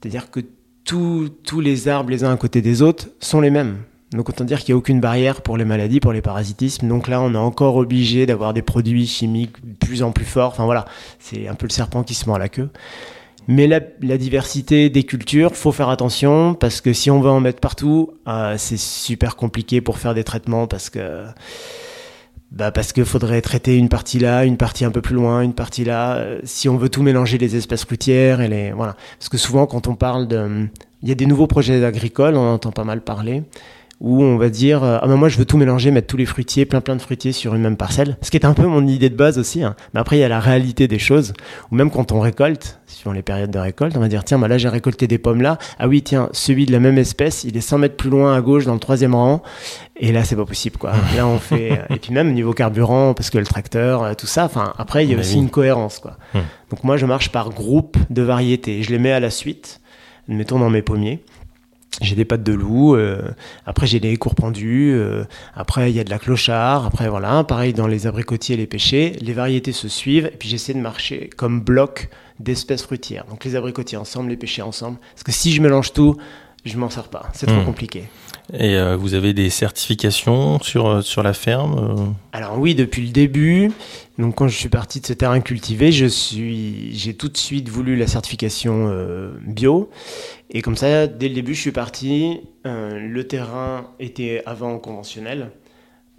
c'est-à-dire 0.00 0.30
que 0.30 0.40
tous- 0.84 1.28
tous 1.44 1.60
les 1.60 1.88
arbres 1.88 2.10
les 2.10 2.24
uns 2.24 2.32
à 2.32 2.36
côté 2.36 2.62
des 2.62 2.82
autres 2.82 3.08
sont 3.20 3.40
les 3.40 3.50
mêmes. 3.50 3.78
Donc 4.12 4.30
autant 4.30 4.44
dire 4.44 4.60
qu'il 4.60 4.72
n'y 4.74 4.76
a 4.76 4.78
aucune 4.78 5.00
barrière 5.00 5.42
pour 5.42 5.58
les 5.58 5.66
maladies, 5.66 6.00
pour 6.00 6.14
les 6.14 6.22
parasitismes. 6.22 6.88
Donc 6.88 7.08
là, 7.08 7.20
on 7.20 7.34
est 7.34 7.36
encore 7.36 7.76
obligé 7.76 8.24
d'avoir 8.24 8.54
des 8.54 8.62
produits 8.62 9.06
chimiques 9.06 9.56
de 9.62 9.74
plus 9.74 10.02
en 10.02 10.12
plus 10.12 10.24
forts. 10.24 10.52
Enfin 10.52 10.64
voilà, 10.64 10.86
c'est 11.18 11.46
un 11.46 11.54
peu 11.54 11.66
le 11.66 11.72
serpent 11.72 12.02
qui 12.02 12.14
se 12.14 12.24
mord 12.26 12.38
la 12.38 12.48
queue. 12.48 12.70
Mais 13.50 13.66
la, 13.66 13.80
diversité 14.18 14.90
des 14.90 15.04
cultures, 15.04 15.56
faut 15.56 15.72
faire 15.72 15.88
attention 15.88 16.52
parce 16.52 16.82
que 16.82 16.92
si 16.92 17.10
on 17.10 17.22
veut 17.22 17.30
en 17.30 17.40
mettre 17.40 17.60
partout, 17.60 18.10
euh, 18.28 18.56
c'est 18.58 18.76
super 18.76 19.36
compliqué 19.36 19.80
pour 19.80 19.96
faire 19.96 20.12
des 20.12 20.22
traitements 20.22 20.66
parce 20.66 20.90
que 20.90 21.24
bah 22.52 22.70
parce 22.70 22.92
qu'il 22.92 23.04
faudrait 23.06 23.40
traiter 23.40 23.76
une 23.76 23.88
partie 23.88 24.18
là, 24.18 24.44
une 24.44 24.58
partie 24.58 24.84
un 24.84 24.90
peu 24.90 25.00
plus 25.00 25.14
loin, 25.14 25.40
une 25.40 25.54
partie 25.54 25.84
là. 25.84 26.16
Euh, 26.16 26.40
si 26.44 26.68
on 26.68 26.76
veut 26.76 26.90
tout 26.90 27.02
mélanger 27.02 27.38
les 27.38 27.56
espèces 27.56 27.86
fruitières 27.86 28.42
et 28.42 28.48
les 28.48 28.72
voilà, 28.72 28.96
parce 29.18 29.30
que 29.30 29.38
souvent 29.38 29.66
quand 29.66 29.86
on 29.86 29.94
parle 29.94 30.28
de, 30.28 30.68
il 31.02 31.08
y 31.08 31.12
a 31.12 31.14
des 31.14 31.26
nouveaux 31.26 31.46
projets 31.46 31.82
agricoles, 31.84 32.36
on 32.36 32.50
en 32.50 32.54
entend 32.54 32.72
pas 32.72 32.84
mal 32.84 33.00
parler 33.00 33.44
où 34.00 34.22
on 34.22 34.36
va 34.36 34.48
dire 34.48 34.84
euh, 34.84 34.98
ah 35.02 35.06
ben 35.08 35.16
moi 35.16 35.28
je 35.28 35.36
veux 35.38 35.44
tout 35.44 35.56
mélanger, 35.56 35.90
mettre 35.90 36.06
tous 36.06 36.16
les 36.16 36.24
fruitiers, 36.26 36.66
plein 36.66 36.80
plein 36.80 36.94
de 36.94 37.00
fruitiers 37.02 37.32
sur 37.32 37.54
une 37.54 37.62
même 37.62 37.76
parcelle. 37.76 38.16
Ce 38.22 38.30
qui 38.30 38.36
est 38.36 38.44
un 38.46 38.54
peu 38.54 38.64
mon 38.66 38.86
idée 38.86 39.10
de 39.10 39.16
base 39.16 39.38
aussi. 39.38 39.64
hein. 39.64 39.74
Mais 39.92 39.98
après 40.00 40.16
il 40.16 40.20
y 40.20 40.24
a 40.24 40.28
la 40.28 40.38
réalité 40.38 40.86
des 40.86 41.00
choses. 41.00 41.32
Ou 41.72 41.74
même 41.74 41.90
quand 41.90 42.12
on 42.12 42.20
récolte, 42.20 42.78
suivant 42.86 43.12
les 43.12 43.22
périodes 43.22 43.50
de 43.50 43.58
récolte, 43.58 43.96
on 43.96 44.00
va 44.00 44.06
dire 44.08 44.22
tiens 44.22 44.38
bah 44.38 44.46
là 44.46 44.56
j'ai 44.56 44.68
récolté 44.68 45.08
des 45.08 45.18
pommes 45.18 45.42
là. 45.42 45.58
Ah 45.80 45.88
oui 45.88 46.02
tiens 46.02 46.28
celui 46.32 46.64
de 46.66 46.70
la 46.72 46.78
même 46.78 46.96
espèce, 46.96 47.42
il 47.42 47.56
est 47.56 47.60
100 47.60 47.78
mètres 47.78 47.96
plus 47.96 48.10
loin 48.10 48.36
à 48.36 48.40
gauche 48.40 48.66
dans 48.66 48.74
le 48.74 48.80
troisième 48.80 49.14
rang. 49.16 49.42
Et 49.96 50.12
là 50.12 50.22
c'est 50.22 50.36
pas 50.36 50.44
possible 50.46 50.76
quoi. 50.76 50.92
Là 51.16 51.26
on 51.26 51.38
fait 51.40 51.72
euh, 51.72 51.94
et 51.94 51.98
puis 51.98 52.12
même 52.12 52.28
au 52.28 52.32
niveau 52.32 52.52
carburant 52.52 53.14
parce 53.14 53.30
que 53.30 53.38
le 53.38 53.46
tracteur, 53.46 54.04
euh, 54.04 54.14
tout 54.14 54.28
ça. 54.28 54.44
Enfin 54.44 54.74
après 54.78 55.04
il 55.04 55.10
y 55.10 55.12
a 55.12 55.16
Bah 55.16 55.22
aussi 55.22 55.38
une 55.38 55.50
cohérence 55.50 55.98
quoi. 55.98 56.18
Hmm. 56.34 56.38
Donc 56.70 56.84
moi 56.84 56.96
je 56.96 57.04
marche 57.06 57.30
par 57.30 57.50
groupe 57.50 57.96
de 58.10 58.22
variétés. 58.22 58.84
Je 58.84 58.90
les 58.90 59.00
mets 59.00 59.10
à 59.12 59.18
la 59.18 59.30
suite. 59.30 59.80
Mettons 60.28 60.58
dans 60.60 60.70
mes 60.70 60.82
pommiers. 60.82 61.24
J'ai 62.00 62.14
des 62.14 62.24
pattes 62.24 62.44
de 62.44 62.52
loup, 62.52 62.94
euh, 62.94 63.30
après 63.66 63.86
j'ai 63.86 63.98
des 63.98 64.16
cours 64.16 64.36
pendus, 64.36 64.92
euh, 64.92 65.24
après 65.54 65.90
il 65.90 65.96
y 65.96 66.00
a 66.00 66.04
de 66.04 66.10
la 66.10 66.18
clochard, 66.18 66.86
après 66.86 67.08
voilà, 67.08 67.42
pareil 67.42 67.72
dans 67.72 67.88
les 67.88 68.06
abricotiers 68.06 68.54
et 68.54 68.58
les 68.58 68.68
pêchers, 68.68 69.16
les 69.20 69.32
variétés 69.32 69.72
se 69.72 69.88
suivent, 69.88 70.26
et 70.26 70.36
puis 70.38 70.48
j'essaie 70.48 70.74
de 70.74 70.78
marcher 70.78 71.28
comme 71.36 71.60
bloc 71.60 72.08
d'espèces 72.38 72.82
fruitières. 72.82 73.24
Donc 73.28 73.44
les 73.44 73.56
abricotiers 73.56 73.98
ensemble, 73.98 74.30
les 74.30 74.36
pêchers 74.36 74.62
ensemble, 74.62 74.98
parce 75.12 75.24
que 75.24 75.32
si 75.32 75.52
je 75.52 75.60
mélange 75.60 75.92
tout, 75.92 76.16
je 76.64 76.76
m'en 76.76 76.90
sors 76.90 77.08
pas, 77.08 77.28
c'est 77.32 77.46
trop 77.46 77.60
Hmm. 77.60 77.64
compliqué. 77.64 78.04
Et 78.54 78.76
euh, 78.76 78.96
vous 78.96 79.12
avez 79.12 79.34
des 79.34 79.50
certifications 79.50 80.58
sur, 80.62 80.86
euh, 80.86 81.00
sur 81.02 81.22
la 81.22 81.34
ferme 81.34 81.78
euh 81.78 82.04
Alors 82.32 82.58
oui, 82.58 82.74
depuis 82.74 83.02
le 83.02 83.12
début, 83.12 83.70
donc 84.18 84.36
quand 84.36 84.48
je 84.48 84.56
suis 84.56 84.70
parti 84.70 85.00
de 85.00 85.06
ce 85.06 85.12
terrain 85.12 85.40
cultivé, 85.40 85.92
je 85.92 86.06
suis, 86.06 86.90
j'ai 86.96 87.12
tout 87.14 87.28
de 87.28 87.36
suite 87.36 87.68
voulu 87.68 87.94
la 87.96 88.06
certification 88.06 88.88
euh, 88.90 89.32
bio. 89.46 89.90
Et 90.50 90.62
comme 90.62 90.76
ça, 90.76 91.06
dès 91.06 91.28
le 91.28 91.34
début, 91.34 91.54
je 91.54 91.60
suis 91.60 91.72
parti. 91.72 92.40
euh, 92.66 92.98
le 92.98 93.24
terrain 93.26 93.90
était 94.00 94.42
avant 94.46 94.78
conventionnel. 94.78 95.50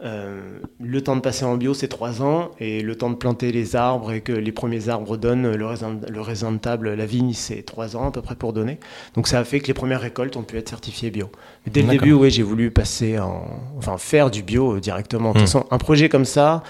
Euh, 0.01 0.59
le 0.79 1.01
temps 1.01 1.15
de 1.17 1.21
passer 1.21 1.43
en 1.43 1.57
bio, 1.57 1.73
c'est 1.73 1.89
trois 1.89 2.21
ans. 2.21 2.51
Et 2.59 2.81
le 2.81 2.95
temps 2.95 3.09
de 3.09 3.15
planter 3.15 3.51
les 3.51 3.75
arbres 3.75 4.11
et 4.13 4.21
que 4.21 4.31
les 4.31 4.51
premiers 4.53 4.87
arbres 4.87 5.17
donnent 5.17 5.53
le 5.55 5.65
raisin, 5.65 5.99
le 6.09 6.21
raisin 6.21 6.51
de 6.53 6.57
table, 6.57 6.93
la 6.93 7.05
vigne, 7.05 7.33
c'est 7.33 7.63
trois 7.63 7.97
ans 7.97 8.07
à 8.07 8.11
peu 8.11 8.21
près 8.21 8.35
pour 8.35 8.53
donner. 8.53 8.79
Donc 9.15 9.27
ça 9.27 9.39
a 9.39 9.43
fait 9.43 9.59
que 9.59 9.67
les 9.67 9.73
premières 9.73 10.01
récoltes 10.01 10.37
ont 10.37 10.43
pu 10.43 10.57
être 10.57 10.69
certifiées 10.69 11.11
bio. 11.11 11.29
Mais 11.65 11.71
dès 11.71 11.81
le 11.81 11.89
début, 11.89 12.13
oui, 12.13 12.31
j'ai 12.31 12.43
voulu 12.43 12.71
passer 12.71 13.19
en, 13.19 13.45
enfin 13.77 13.97
faire 13.97 14.31
du 14.31 14.41
bio 14.41 14.75
euh, 14.75 14.79
directement. 14.79 15.29
De 15.29 15.33
toute 15.33 15.41
Hmm. 15.43 15.45
façon, 15.45 15.65
un 15.71 15.77
projet 15.77 16.07
comme 16.07 16.25
ça, 16.25 16.63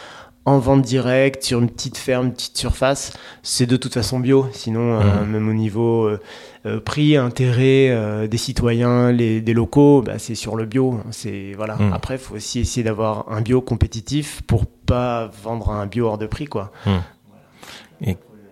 en 0.50 0.60
vente 0.60 0.82
directe, 0.82 1.44
sur 1.44 1.60
une 1.60 1.70
petite 1.70 1.98
ferme, 1.98 2.28
une 2.28 2.34
petite 2.34 2.58
surface, 2.58 3.14
c'est 3.44 3.66
de 3.66 3.78
toute 3.78 3.94
façon 3.94 4.20
bio. 4.20 4.48
Sinon, 4.52 5.00
euh, 5.00 5.24
Mhm. 5.24 5.32
même 5.32 5.50
au 5.50 5.54
niveau 5.54 6.06
euh, 6.06 6.20
euh, 6.66 6.80
prix, 6.80 7.16
intérêt 7.18 7.90
euh, 7.90 8.28
des 8.28 8.38
citoyens, 8.38 9.12
les, 9.12 9.42
des 9.42 9.54
locaux, 9.54 10.02
bah, 10.02 10.20
c'est 10.20 10.36
sur 10.36 10.56
le 10.56 10.66
bio. 10.66 11.00
C'est 11.12 11.54
voilà. 11.56 11.76
Mhm. 11.78 11.94
Après, 11.94 12.16
il 12.16 12.20
faut 12.20 12.36
aussi 12.36 12.60
essayer 12.60 12.84
d'avoir 12.84 13.26
un 13.32 13.42
bio 13.42 13.62
compétitif 13.62 14.42
pour 14.48 14.66
pas 14.66 15.30
vendre 15.44 15.70
un 15.72 15.86
bio 15.86 16.08
hors 16.08 16.18
de 16.18 16.26
prix, 16.28 16.46
quoi. 16.48 16.72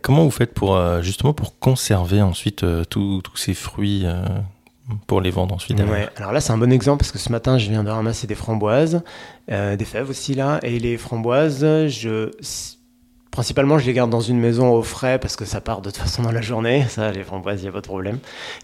Comment 0.01 0.23
vous 0.23 0.31
faites 0.31 0.53
pour 0.53 0.79
justement 1.01 1.33
pour 1.33 1.59
conserver 1.59 2.21
ensuite 2.21 2.63
tous 2.89 3.21
tous 3.21 3.35
ces 3.35 3.53
fruits 3.53 4.05
pour 5.05 5.21
les 5.21 5.31
vendre 5.31 5.55
ensuite 5.55 5.79
alors 6.17 6.31
là, 6.31 6.39
c'est 6.41 6.51
un 6.53 6.57
bon 6.57 6.71
exemple 6.71 6.99
parce 6.99 7.11
que 7.11 7.17
ce 7.19 7.31
matin, 7.31 7.57
je 7.57 7.69
viens 7.69 7.83
de 7.83 7.89
ramasser 7.89 8.25
des 8.27 8.35
framboises, 8.35 9.01
euh, 9.51 9.75
des 9.75 9.85
fèves 9.85 10.09
aussi 10.09 10.33
là. 10.33 10.59
Et 10.63 10.79
les 10.79 10.97
framboises, 10.97 11.59
je. 11.87 12.29
Principalement, 13.29 13.77
je 13.77 13.85
les 13.85 13.93
garde 13.93 14.09
dans 14.09 14.21
une 14.21 14.39
maison 14.39 14.73
au 14.73 14.81
frais 14.81 15.19
parce 15.19 15.35
que 15.35 15.45
ça 15.45 15.61
part 15.61 15.81
de 15.81 15.91
toute 15.91 15.97
façon 16.01 16.23
dans 16.23 16.31
la 16.31 16.41
journée. 16.41 16.85
Ça, 16.89 17.11
les 17.11 17.23
framboises, 17.23 17.59
il 17.59 17.63
n'y 17.65 17.69
a 17.69 17.71
pas 17.71 17.81
de 17.81 17.85
problème. 17.87 18.17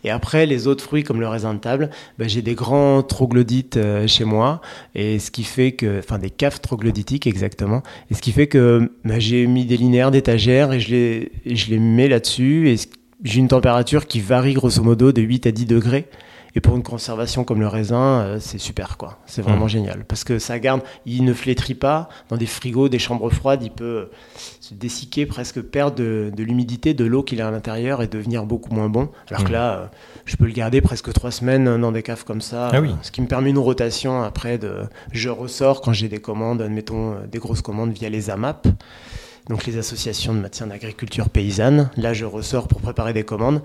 Et 0.04 0.10
après, 0.10 0.48
les 0.48 0.66
autres 0.66 0.84
fruits 0.84 1.04
comme 1.04 1.20
le 1.20 1.28
raisin 1.28 1.54
de 1.54 1.60
table, 1.60 1.92
ben, 2.18 2.28
j'ai 2.28 2.42
des 2.42 2.56
grands 2.56 3.04
troglodytes 3.04 3.78
euh, 3.78 4.08
chez 4.08 4.24
moi. 4.26 4.62
Et 4.96 5.20
ce 5.20 5.30
qui 5.30 5.44
fait 5.44 5.74
que. 5.74 6.00
Enfin, 6.00 6.18
des 6.18 6.32
caves 6.32 6.60
troglodytiques 6.60 7.28
exactement. 7.28 7.84
Et 8.10 8.16
ce 8.16 8.22
qui 8.24 8.32
fait 8.32 8.48
que 8.48 8.92
ben, 9.06 9.20
j'ai 9.20 9.46
mis 9.46 9.66
des 9.66 9.78
linéaires 9.78 10.10
d'étagères 10.10 10.74
et 10.74 10.80
je 10.80 10.90
les, 10.90 11.32
et 11.46 11.56
je 11.56 11.70
les 11.70 11.78
mets 11.80 12.08
là-dessus. 12.08 12.70
Et 12.72 12.78
ce- 12.78 12.88
j'ai 13.24 13.40
une 13.40 13.48
température 13.48 14.08
qui 14.08 14.20
varie 14.22 14.54
grosso 14.54 14.82
modo 14.84 15.12
de 15.12 15.22
8 15.22 15.48
à 15.48 15.52
10 15.52 15.66
degrés. 15.66 16.08
Et 16.56 16.62
pour 16.62 16.76
une 16.76 16.84
conservation 16.84 17.44
comme 17.44 17.62
le 17.62 17.68
raisin, 17.68 17.98
euh, 18.22 18.38
c'est 18.40 18.60
super 18.60 18.98
quoi. 18.98 19.18
C'est 19.26 19.42
vraiment 19.42 19.64
Mhm. 19.64 19.70
génial 19.70 20.06
parce 20.06 20.24
que 20.24 20.38
ça 20.38 20.60
garde, 20.60 20.82
il 21.08 21.26
ne 21.26 21.34
flétrit 21.34 21.74
pas 21.74 22.10
dans 22.30 22.38
des 22.38 22.46
frigos, 22.46 22.90
des 22.90 23.00
chambres 23.00 23.32
froides, 23.32 23.64
il 23.64 23.72
peut 23.72 24.12
se 24.62 24.76
dessiquer, 24.76 25.26
presque 25.26 25.62
perdre 25.64 25.96
de, 25.96 26.32
l'humidité, 26.44 26.94
de 26.94 27.06
l'eau 27.06 27.24
qu'il 27.24 27.42
a 27.42 27.48
à 27.48 27.52
l'intérieur 27.52 28.04
et 28.04 28.08
devenir 28.08 28.46
beaucoup 28.46 28.72
moins 28.72 28.88
bon. 28.88 29.10
Alors 29.32 29.42
que 29.46 29.48
Mhm. 29.48 29.54
là, 29.54 29.74
euh, 29.80 29.86
je 30.26 30.36
peux 30.36 30.46
le 30.46 30.52
garder 30.52 30.80
presque 30.80 31.12
trois 31.12 31.32
semaines 31.32 31.82
dans 31.82 31.92
des 31.92 32.04
caves 32.04 32.24
comme 32.24 32.42
ça, 32.42 32.70
Ah 32.72 32.82
oui. 32.82 32.90
euh, 32.90 32.94
ce 33.02 33.10
qui 33.10 33.22
me 33.24 33.28
permet 33.28 33.50
une 33.50 33.58
rotation 33.58 34.22
après 34.22 34.60
de, 34.60 34.82
je 35.12 35.30
ressors 35.30 35.82
quand 35.82 35.92
j'ai 35.92 36.08
des 36.08 36.20
commandes, 36.20 36.62
admettons 36.62 37.14
euh, 37.14 37.16
des 37.26 37.40
grosses 37.40 37.64
commandes 37.64 37.94
via 37.94 38.10
les 38.12 38.30
AMAP. 38.30 38.68
Donc 39.50 39.66
les 39.66 39.78
associations 39.78 40.34
de 40.34 40.40
maintien 40.40 40.68
d'agriculture 40.68 41.30
paysanne. 41.30 41.90
Là, 41.98 42.14
je 42.14 42.26
ressors 42.26 42.68
pour 42.68 42.80
préparer 42.82 43.14
des 43.14 43.24
commandes. 43.24 43.62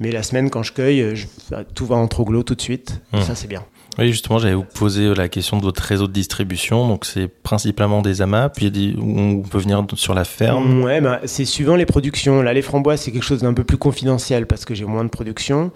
Mais 0.00 0.10
la 0.10 0.22
semaine, 0.22 0.50
quand 0.50 0.62
je 0.62 0.72
cueille, 0.72 1.14
je- 1.14 1.26
tout 1.74 1.86
va 1.86 1.96
en 1.96 2.08
troglo 2.08 2.42
tout 2.42 2.54
de 2.54 2.60
suite. 2.62 3.00
Mhm. 3.12 3.22
Ça, 3.22 3.34
c'est 3.34 3.46
bien. 3.48 3.64
Oui, 3.98 4.08
justement, 4.08 4.38
j'allais 4.38 4.54
vous 4.54 4.64
poser 4.64 5.14
la 5.14 5.28
question 5.28 5.58
de 5.58 5.62
votre 5.62 5.82
réseau 5.82 6.06
de 6.06 6.12
distribution. 6.12 6.86
Donc, 6.88 7.04
c'est 7.04 7.26
principalement 7.28 8.02
des 8.02 8.22
amas, 8.22 8.48
puis 8.48 8.96
on 8.98 9.42
peut 9.42 9.58
venir 9.58 9.84
sur 9.96 10.14
la 10.14 10.24
ferme. 10.24 10.82
Ouais, 10.84 11.00
bah, 11.00 11.20
c'est 11.24 11.44
suivant 11.44 11.74
les 11.76 11.86
productions. 11.86 12.40
Là, 12.40 12.52
les 12.54 12.62
framboises, 12.62 13.02
c'est 13.02 13.10
quelque 13.12 13.24
chose 13.24 13.42
d'un 13.42 13.52
peu 13.52 13.64
plus 13.64 13.76
confidentiel 13.78 14.46
parce 14.46 14.64
que 14.64 14.74
j'ai 14.74 14.84
moins 14.84 15.04
de 15.04 15.10
production. 15.10 15.70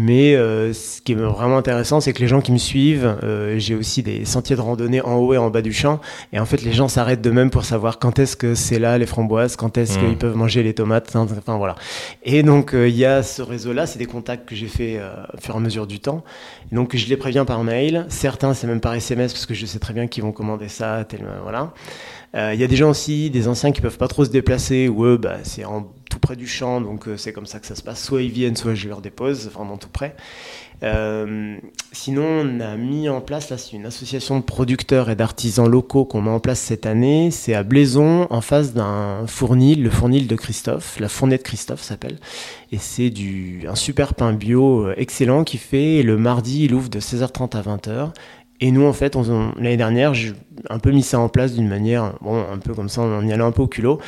Mais 0.00 0.36
euh, 0.36 0.72
ce 0.72 1.00
qui 1.00 1.10
est 1.10 1.16
vraiment 1.16 1.58
intéressant, 1.58 2.00
c'est 2.00 2.12
que 2.12 2.20
les 2.20 2.28
gens 2.28 2.40
qui 2.40 2.52
me 2.52 2.58
suivent, 2.58 3.18
euh, 3.24 3.58
j'ai 3.58 3.74
aussi 3.74 4.04
des 4.04 4.24
sentiers 4.24 4.54
de 4.54 4.60
randonnée 4.60 5.00
en 5.00 5.16
haut 5.16 5.34
et 5.34 5.38
en 5.38 5.50
bas 5.50 5.60
du 5.60 5.72
champ. 5.72 6.00
Et 6.32 6.38
en 6.38 6.44
fait, 6.44 6.62
les 6.62 6.72
gens 6.72 6.86
s'arrêtent 6.86 7.20
de 7.20 7.32
même 7.32 7.50
pour 7.50 7.64
savoir 7.64 7.98
quand 7.98 8.20
est-ce 8.20 8.36
que 8.36 8.54
c'est 8.54 8.78
là 8.78 8.96
les 8.96 9.06
framboises, 9.06 9.56
quand 9.56 9.76
est-ce 9.76 9.98
mmh. 9.98 10.00
qu'ils 10.00 10.16
peuvent 10.16 10.36
manger 10.36 10.62
les 10.62 10.72
tomates. 10.72 11.16
Enfin, 11.16 11.56
voilà. 11.56 11.74
Et 12.22 12.44
donc, 12.44 12.74
euh, 12.74 12.88
il 12.88 12.94
y 12.94 13.04
a 13.04 13.24
ce 13.24 13.42
réseau-là. 13.42 13.88
C'est 13.88 13.98
des 13.98 14.06
contacts 14.06 14.48
que 14.48 14.54
j'ai 14.54 14.68
fait 14.68 15.00
au 15.34 15.40
fur 15.40 15.54
et 15.54 15.58
à 15.58 15.60
mesure 15.60 15.88
du 15.88 15.98
temps. 15.98 16.22
donc, 16.70 16.94
je 16.94 17.08
les 17.08 17.16
préviens 17.16 17.44
par 17.44 17.64
mail. 17.64 18.06
Certains, 18.08 18.54
c'est 18.54 18.68
même 18.68 18.80
par 18.80 18.94
SMS 18.94 19.32
parce 19.32 19.46
que 19.46 19.54
je 19.54 19.66
sais 19.66 19.80
très 19.80 19.94
bien 19.94 20.06
qu'ils 20.06 20.22
vont 20.22 20.30
commander 20.30 20.68
ça. 20.68 21.04
Tel, 21.08 21.24
voilà. 21.42 21.72
Il 22.34 22.60
y 22.60 22.62
a 22.62 22.68
des 22.68 22.76
gens 22.76 22.90
aussi, 22.90 23.30
des 23.30 23.48
anciens 23.48 23.72
qui 23.72 23.80
peuvent 23.80 23.98
pas 23.98 24.06
trop 24.06 24.24
se 24.24 24.30
déplacer, 24.30 24.86
ou 24.86 25.06
eux, 25.06 25.16
bah, 25.16 25.38
c'est 25.42 25.64
en 25.64 25.88
tout 26.08 26.18
près 26.18 26.36
du 26.36 26.46
champ, 26.46 26.80
donc 26.80 27.08
euh, 27.08 27.16
c'est 27.16 27.32
comme 27.32 27.46
ça 27.46 27.60
que 27.60 27.66
ça 27.66 27.74
se 27.74 27.82
passe. 27.82 28.02
Soit 28.02 28.22
ils 28.22 28.30
viennent, 28.30 28.56
soit 28.56 28.74
je 28.74 28.88
leur 28.88 29.00
dépose, 29.00 29.48
vraiment 29.48 29.76
tout 29.76 29.88
près. 29.88 30.14
Euh, 30.84 31.56
sinon, 31.92 32.24
on 32.24 32.60
a 32.60 32.76
mis 32.76 33.08
en 33.08 33.20
place, 33.20 33.50
là, 33.50 33.58
c'est 33.58 33.74
une 33.74 33.86
association 33.86 34.38
de 34.38 34.44
producteurs 34.44 35.10
et 35.10 35.16
d'artisans 35.16 35.68
locaux 35.68 36.04
qu'on 36.04 36.22
met 36.22 36.30
en 36.30 36.40
place 36.40 36.60
cette 36.60 36.86
année. 36.86 37.30
C'est 37.30 37.54
à 37.54 37.62
Blaison, 37.62 38.26
en 38.30 38.40
face 38.40 38.74
d'un 38.74 39.26
fournil, 39.26 39.82
le 39.82 39.90
fournil 39.90 40.26
de 40.26 40.36
Christophe, 40.36 41.00
la 41.00 41.08
fournée 41.08 41.36
de 41.36 41.42
Christophe 41.42 41.82
s'appelle. 41.82 42.18
Et 42.70 42.78
c'est 42.78 43.10
du, 43.10 43.64
un 43.68 43.74
super 43.74 44.14
pain 44.14 44.32
bio 44.32 44.86
euh, 44.86 44.94
excellent 44.96 45.42
qui 45.42 45.58
fait, 45.58 46.02
le 46.02 46.16
mardi, 46.16 46.64
il 46.64 46.74
ouvre 46.74 46.88
de 46.88 47.00
16h30 47.00 47.56
à 47.56 47.62
20h. 47.62 48.12
Et 48.60 48.70
nous, 48.72 48.84
en 48.84 48.92
fait, 48.92 49.16
l'année 49.56 49.76
dernière, 49.76 50.14
j'ai 50.14 50.32
un 50.68 50.78
peu 50.78 50.90
mis 50.90 51.02
ça 51.02 51.20
en 51.20 51.28
place 51.28 51.54
d'une 51.54 51.68
manière, 51.68 52.14
bon, 52.20 52.44
un 52.52 52.58
peu 52.58 52.74
comme 52.74 52.88
ça, 52.88 53.02
en 53.02 53.26
y 53.26 53.32
allant 53.32 53.46
un 53.46 53.52
peu 53.52 53.62
au 53.62 53.66
culot. 53.68 54.00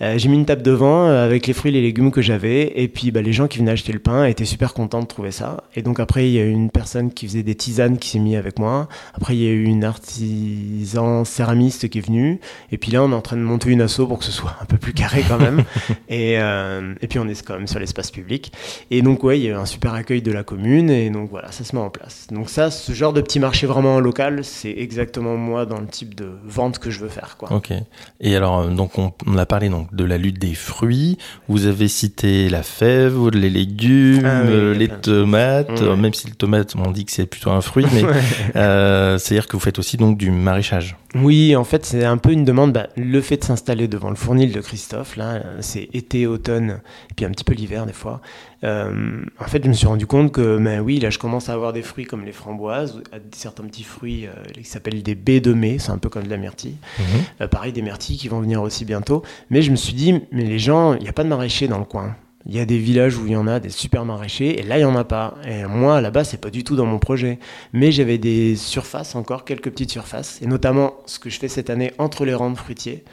Euh, 0.00 0.16
j'ai 0.16 0.28
mis 0.28 0.36
une 0.36 0.46
table 0.46 0.62
devant 0.62 1.06
euh, 1.06 1.24
avec 1.24 1.46
les 1.46 1.52
fruits 1.52 1.70
et 1.70 1.74
les 1.74 1.82
légumes 1.82 2.10
que 2.10 2.22
j'avais. 2.22 2.72
Et 2.80 2.88
puis, 2.88 3.10
bah, 3.10 3.20
les 3.20 3.32
gens 3.32 3.48
qui 3.48 3.58
venaient 3.58 3.72
acheter 3.72 3.92
le 3.92 3.98
pain 3.98 4.24
étaient 4.24 4.44
super 4.44 4.74
contents 4.74 5.00
de 5.00 5.06
trouver 5.06 5.30
ça. 5.30 5.64
Et 5.74 5.82
donc, 5.82 6.00
après, 6.00 6.28
il 6.28 6.32
y 6.32 6.38
a 6.38 6.44
eu 6.44 6.50
une 6.50 6.70
personne 6.70 7.12
qui 7.12 7.26
faisait 7.26 7.42
des 7.42 7.54
tisanes 7.54 7.98
qui 7.98 8.08
s'est 8.08 8.18
mis 8.18 8.36
avec 8.36 8.58
moi. 8.58 8.88
Après, 9.14 9.36
il 9.36 9.42
y 9.42 9.46
a 9.46 9.50
eu 9.50 9.64
une 9.64 9.84
artisan 9.84 11.24
céramiste 11.24 11.88
qui 11.88 11.98
est 11.98 12.06
venue. 12.06 12.40
Et 12.72 12.78
puis 12.78 12.92
là, 12.92 13.02
on 13.02 13.12
est 13.12 13.14
en 13.14 13.20
train 13.20 13.36
de 13.36 13.42
monter 13.42 13.70
une 13.70 13.82
asso 13.82 14.06
pour 14.06 14.18
que 14.18 14.24
ce 14.24 14.32
soit 14.32 14.56
un 14.60 14.64
peu 14.64 14.78
plus 14.78 14.94
carré 14.94 15.22
quand 15.28 15.38
même. 15.38 15.64
et, 16.08 16.38
euh, 16.38 16.94
et 17.02 17.08
puis, 17.08 17.18
on 17.18 17.28
est 17.28 17.42
quand 17.44 17.54
même 17.54 17.66
sur 17.66 17.80
l'espace 17.80 18.10
public. 18.10 18.52
Et 18.90 19.02
donc, 19.02 19.22
ouais, 19.24 19.38
il 19.38 19.44
y 19.44 19.48
a 19.48 19.50
eu 19.50 19.54
un 19.54 19.66
super 19.66 19.94
accueil 19.94 20.22
de 20.22 20.32
la 20.32 20.44
commune. 20.44 20.90
Et 20.90 21.10
donc, 21.10 21.28
voilà, 21.30 21.52
ça 21.52 21.64
se 21.64 21.76
met 21.76 21.82
en 21.82 21.90
place. 21.90 22.28
Donc, 22.30 22.48
ça, 22.48 22.70
ce 22.70 22.92
genre 22.92 23.12
de 23.12 23.20
petit 23.20 23.40
marché 23.40 23.66
vraiment 23.66 23.97
local, 24.00 24.44
c'est 24.44 24.74
exactement 24.76 25.36
moi 25.36 25.66
dans 25.66 25.80
le 25.80 25.86
type 25.86 26.14
de 26.14 26.30
vente 26.44 26.78
que 26.78 26.90
je 26.90 27.00
veux 27.00 27.08
faire. 27.08 27.36
Quoi. 27.36 27.52
Ok. 27.52 27.72
Et 28.20 28.36
alors, 28.36 28.60
euh, 28.60 28.70
donc 28.70 28.98
on, 28.98 29.12
a 29.36 29.46
parlé 29.46 29.68
donc 29.68 29.94
de 29.94 30.04
la 30.04 30.18
lutte 30.18 30.38
des 30.38 30.54
fruits. 30.54 31.18
Vous 31.48 31.66
avez 31.66 31.88
cité 31.88 32.48
la 32.48 32.62
fève, 32.62 33.28
les 33.30 33.50
légumes, 33.50 34.24
ah 34.24 34.40
euh, 34.40 34.74
les 34.74 34.88
tomates. 34.88 35.82
Même 35.82 36.14
si 36.14 36.28
le 36.28 36.34
tomate, 36.34 36.74
on 36.76 36.90
dit 36.90 37.04
que 37.04 37.12
c'est 37.12 37.26
plutôt 37.26 37.50
un 37.50 37.60
fruit, 37.60 37.86
mais 37.92 38.02
euh, 38.56 39.18
c'est-à-dire 39.18 39.46
que 39.46 39.52
vous 39.52 39.62
faites 39.62 39.78
aussi 39.78 39.96
donc 39.96 40.18
du 40.18 40.30
maraîchage. 40.30 40.96
Oui, 41.14 41.56
en 41.56 41.64
fait, 41.64 41.86
c'est 41.86 42.04
un 42.04 42.18
peu 42.18 42.32
une 42.32 42.44
demande. 42.44 42.72
Bah, 42.72 42.88
le 42.96 43.20
fait 43.20 43.38
de 43.38 43.44
s'installer 43.44 43.88
devant 43.88 44.10
le 44.10 44.16
fournil 44.16 44.52
de 44.52 44.60
Christophe, 44.60 45.16
là, 45.16 45.40
c'est 45.60 45.88
été, 45.94 46.26
automne, 46.26 46.80
et 47.10 47.14
puis 47.14 47.24
un 47.24 47.30
petit 47.30 47.44
peu 47.44 47.54
l'hiver 47.54 47.86
des 47.86 47.92
fois. 47.92 48.20
Euh, 48.64 49.22
en 49.38 49.44
fait, 49.44 49.62
je 49.62 49.68
me 49.68 49.72
suis 49.72 49.86
rendu 49.86 50.06
compte 50.06 50.32
que, 50.32 50.58
ben 50.58 50.80
oui, 50.80 50.98
là, 50.98 51.10
je 51.10 51.18
commence 51.18 51.48
à 51.48 51.52
avoir 51.52 51.72
des 51.72 51.82
fruits 51.82 52.04
comme 52.04 52.24
les 52.24 52.32
framboises, 52.32 53.02
certains 53.32 53.64
petits 53.64 53.84
fruits 53.84 54.26
euh, 54.26 54.32
qui 54.52 54.64
s'appellent 54.64 55.02
des 55.02 55.14
baies 55.14 55.40
de 55.40 55.52
mai, 55.52 55.78
c'est 55.78 55.90
un 55.90 55.98
peu 55.98 56.08
comme 56.08 56.24
de 56.24 56.30
la 56.30 56.36
myrtille. 56.36 56.76
Mhm. 56.98 57.04
Euh, 57.42 57.48
pareil, 57.48 57.72
des 57.72 57.82
myrtilles 57.82 58.18
qui 58.18 58.28
vont 58.28 58.40
venir 58.40 58.62
aussi 58.62 58.84
bientôt. 58.84 59.22
Mais 59.50 59.62
je 59.62 59.70
me 59.70 59.76
suis 59.76 59.94
dit, 59.94 60.20
mais 60.32 60.44
les 60.44 60.58
gens, 60.58 60.94
il 60.94 61.02
n'y 61.02 61.08
a 61.08 61.12
pas 61.12 61.24
de 61.24 61.28
maraîchers 61.28 61.68
dans 61.68 61.78
le 61.78 61.84
coin. 61.84 62.16
Il 62.46 62.56
y 62.56 62.60
a 62.60 62.64
des 62.64 62.78
villages 62.78 63.16
où 63.16 63.26
il 63.26 63.32
y 63.32 63.36
en 63.36 63.46
a 63.46 63.60
des 63.60 63.68
super 63.68 64.06
maraîchers 64.06 64.58
et 64.58 64.62
là 64.62 64.78
il 64.78 64.82
y 64.82 64.84
en 64.84 64.96
a 64.96 65.04
pas. 65.04 65.34
Et 65.46 65.64
moi 65.66 66.00
là-bas 66.00 66.24
c'est 66.24 66.40
pas 66.40 66.48
du 66.48 66.64
tout 66.64 66.76
dans 66.76 66.86
mon 66.86 66.98
projet. 66.98 67.38
Mais 67.74 67.92
j'avais 67.92 68.16
des 68.16 68.56
surfaces 68.56 69.14
encore, 69.16 69.44
quelques 69.44 69.70
petites 69.70 69.90
surfaces 69.90 70.40
et 70.40 70.46
notamment 70.46 70.94
ce 71.04 71.18
que 71.18 71.28
je 71.28 71.38
fais 71.38 71.48
cette 71.48 71.68
année 71.68 71.92
entre 71.98 72.24
les 72.24 72.32
rangs 72.32 72.50
de 72.50 72.56
fruitiers. 72.56 73.04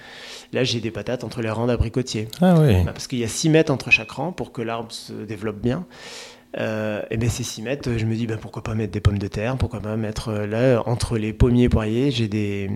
Là 0.54 0.64
j'ai 0.64 0.80
des 0.80 0.92
patates 0.92 1.24
entre 1.24 1.42
les 1.42 1.50
rangs 1.50 1.68
d'abricotiers. 1.68 2.28
Ah 2.42 2.56
oui. 2.60 2.84
Bah, 2.84 2.92
parce 2.92 3.08
qu'il 3.08 3.20
y 3.20 3.24
a 3.24 3.28
6 3.28 3.50
mètres 3.50 3.72
entre 3.72 3.92
chaque 3.92 4.12
rang 4.12 4.32
pour 4.32 4.52
que 4.52 4.62
l'arbre 4.62 4.92
se 4.92 5.14
développe 5.14 5.60
bien. 5.60 5.86
Euh, 6.58 7.02
et 7.12 7.18
bien 7.18 7.30
ces 7.30 7.44
6 7.44 7.62
mètres, 7.64 7.90
je 7.98 8.06
me 8.06 8.16
dis 8.16 8.28
ben, 8.28 8.38
pourquoi 8.38 8.64
pas 8.64 8.76
mettre 8.76 8.94
des 8.94 9.02
pommes 9.02 9.20
de 9.20 9.28
terre, 9.28 9.58
pourquoi 9.58 9.82
pas 9.82 9.98
mettre 9.98 10.30
euh, 10.30 10.48
là 10.48 10.84
entre 10.86 11.18
les 11.18 11.34
pommiers 11.34 11.66
et 11.66 11.70
poiriers, 11.70 12.12
j'ai 12.12 12.28
des 12.28 12.70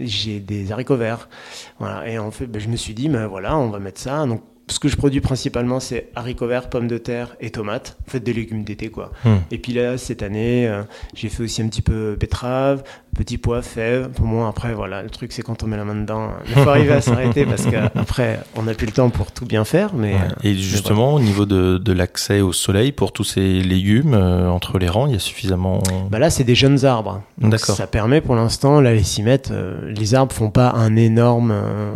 j'ai 0.00 0.40
des 0.40 0.72
haricots 0.72 0.96
verts. 0.96 1.28
Voilà. 1.78 2.08
Et 2.08 2.18
en 2.18 2.30
fait, 2.30 2.46
ben, 2.46 2.60
je 2.60 2.68
me 2.68 2.76
suis 2.76 2.94
dit, 2.94 3.08
ben 3.08 3.26
voilà, 3.26 3.56
on 3.56 3.70
va 3.70 3.78
mettre 3.78 4.00
ça. 4.00 4.26
Donc 4.26 4.42
ce 4.68 4.78
que 4.78 4.88
je 4.88 4.96
produis 4.96 5.20
principalement, 5.20 5.80
c'est 5.80 6.10
haricots 6.14 6.46
verts, 6.46 6.70
pommes 6.70 6.88
de 6.88 6.98
terre 6.98 7.36
et 7.40 7.50
tomates. 7.50 7.96
En 8.06 8.10
fait, 8.10 8.20
des 8.20 8.32
légumes 8.32 8.64
d'été, 8.64 8.88
quoi. 8.90 9.12
Hmm. 9.24 9.38
Et 9.50 9.58
puis 9.58 9.72
là, 9.72 9.98
cette 9.98 10.22
année, 10.22 10.66
euh, 10.68 10.82
j'ai 11.14 11.28
fait 11.28 11.42
aussi 11.42 11.62
un 11.62 11.68
petit 11.68 11.82
peu 11.82 12.16
betterave, 12.18 12.82
petits 13.16 13.38
pois, 13.38 13.62
fèves. 13.62 14.08
Pour 14.10 14.26
moi, 14.26 14.48
après, 14.48 14.74
voilà, 14.74 15.02
le 15.02 15.10
truc, 15.10 15.32
c'est 15.32 15.42
quand 15.42 15.62
on 15.62 15.66
met 15.66 15.76
la 15.76 15.84
main 15.84 15.94
dedans, 15.94 16.30
il 16.46 16.54
faut 16.54 16.68
arriver 16.68 16.92
à 16.92 17.00
s'arrêter 17.02 17.44
parce 17.44 17.66
qu'après, 17.66 18.40
on 18.56 18.62
n'a 18.62 18.74
plus 18.74 18.86
le 18.86 18.92
temps 18.92 19.10
pour 19.10 19.32
tout 19.32 19.44
bien 19.44 19.64
faire. 19.64 19.94
Mais, 19.94 20.16
et 20.42 20.54
justement, 20.54 21.14
au 21.14 21.20
niveau 21.20 21.46
de, 21.46 21.78
de 21.78 21.92
l'accès 21.92 22.40
au 22.40 22.52
soleil 22.52 22.92
pour 22.92 23.12
tous 23.12 23.24
ces 23.24 23.60
légumes, 23.62 24.14
euh, 24.14 24.48
entre 24.48 24.78
les 24.78 24.88
rangs, 24.88 25.06
il 25.06 25.12
y 25.12 25.16
a 25.16 25.20
suffisamment. 25.20 25.82
Bah 26.10 26.18
là, 26.18 26.30
c'est 26.30 26.44
des 26.44 26.54
jeunes 26.54 26.84
arbres. 26.84 27.22
D'accord. 27.38 27.76
Ça 27.76 27.86
permet 27.86 28.20
pour 28.20 28.34
l'instant, 28.34 28.80
là, 28.80 28.92
les 28.92 29.02
6 29.02 29.22
mètres, 29.22 29.50
euh, 29.52 29.92
les 29.92 30.14
arbres 30.14 30.32
font 30.32 30.50
pas 30.50 30.70
un 30.70 30.96
énorme 30.96 31.54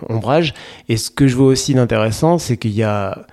ombrage. 0.08 0.54
Et 0.88 0.96
ce 0.96 1.11
que 1.11 1.26
je 1.26 1.37
vois 1.37 1.46
aussi 1.46 1.75
d'intéressant, 1.75 2.38
c'est 2.38 2.56
qu'il 2.56 2.73
y 2.73 2.82
a 2.82 3.26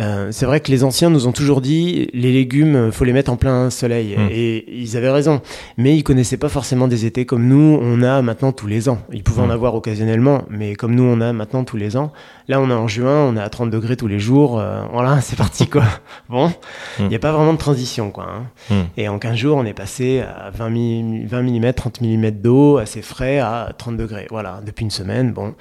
euh, 0.00 0.28
c'est 0.30 0.46
vrai 0.46 0.60
que 0.60 0.70
les 0.70 0.84
anciens 0.84 1.10
nous 1.10 1.26
ont 1.26 1.32
toujours 1.32 1.60
dit 1.60 2.08
les 2.12 2.32
légumes, 2.32 2.92
faut 2.92 3.04
les 3.04 3.12
mettre 3.12 3.32
en 3.32 3.36
plein 3.36 3.68
soleil, 3.70 4.16
hmm. 4.16 4.28
et 4.30 4.64
ils 4.72 4.96
avaient 4.96 5.10
raison. 5.10 5.40
Mais 5.76 5.96
ils 5.96 6.04
connaissaient 6.04 6.36
pas 6.36 6.48
forcément 6.48 6.86
des 6.86 7.04
étés 7.04 7.26
comme 7.26 7.46
nous, 7.46 7.78
on 7.82 8.02
a 8.02 8.22
maintenant 8.22 8.52
tous 8.52 8.68
les 8.68 8.88
ans. 8.88 8.98
Ils 9.12 9.24
pouvaient 9.24 9.42
en 9.42 9.48
hmm. 9.48 9.52
avoir 9.52 9.74
occasionnellement, 9.74 10.44
mais 10.50 10.74
comme 10.74 10.94
nous, 10.94 11.02
on 11.02 11.20
a 11.20 11.32
maintenant 11.32 11.64
tous 11.64 11.76
les 11.76 11.96
ans. 11.96 12.12
Là, 12.46 12.60
on 12.60 12.70
est 12.70 12.74
en 12.74 12.86
juin, 12.86 13.24
on 13.24 13.36
est 13.36 13.40
à 13.40 13.48
30 13.48 13.70
degrés 13.70 13.96
tous 13.96 14.06
les 14.06 14.20
jours. 14.20 14.60
Euh, 14.60 14.82
voilà, 14.92 15.20
c'est 15.20 15.36
parti 15.36 15.68
quoi. 15.68 15.84
bon, 16.28 16.48
hmm. 16.48 16.52
il 17.00 17.08
n'y 17.08 17.16
a 17.16 17.20
pas 17.20 17.32
vraiment 17.32 17.52
de 17.52 17.58
transition 17.58 18.10
quoi. 18.10 18.28
Hein. 18.70 18.86
Et 18.96 19.08
en 19.08 19.18
15 19.18 19.36
jours, 19.36 19.56
on 19.56 19.64
est 19.64 19.74
passé 19.74 20.20
à 20.20 20.50
20, 20.50 21.26
20 21.26 21.42
mm, 21.42 21.72
30 21.72 22.00
mm 22.00 22.30
d'eau, 22.30 22.78
assez 22.78 23.02
frais, 23.02 23.38
à 23.38 23.72
30 23.76 23.96
degrés. 23.96 24.26
Voilà, 24.30 24.60
depuis 24.64 24.84
une 24.84 24.90
semaine. 24.90 25.32
Bon. 25.32 25.54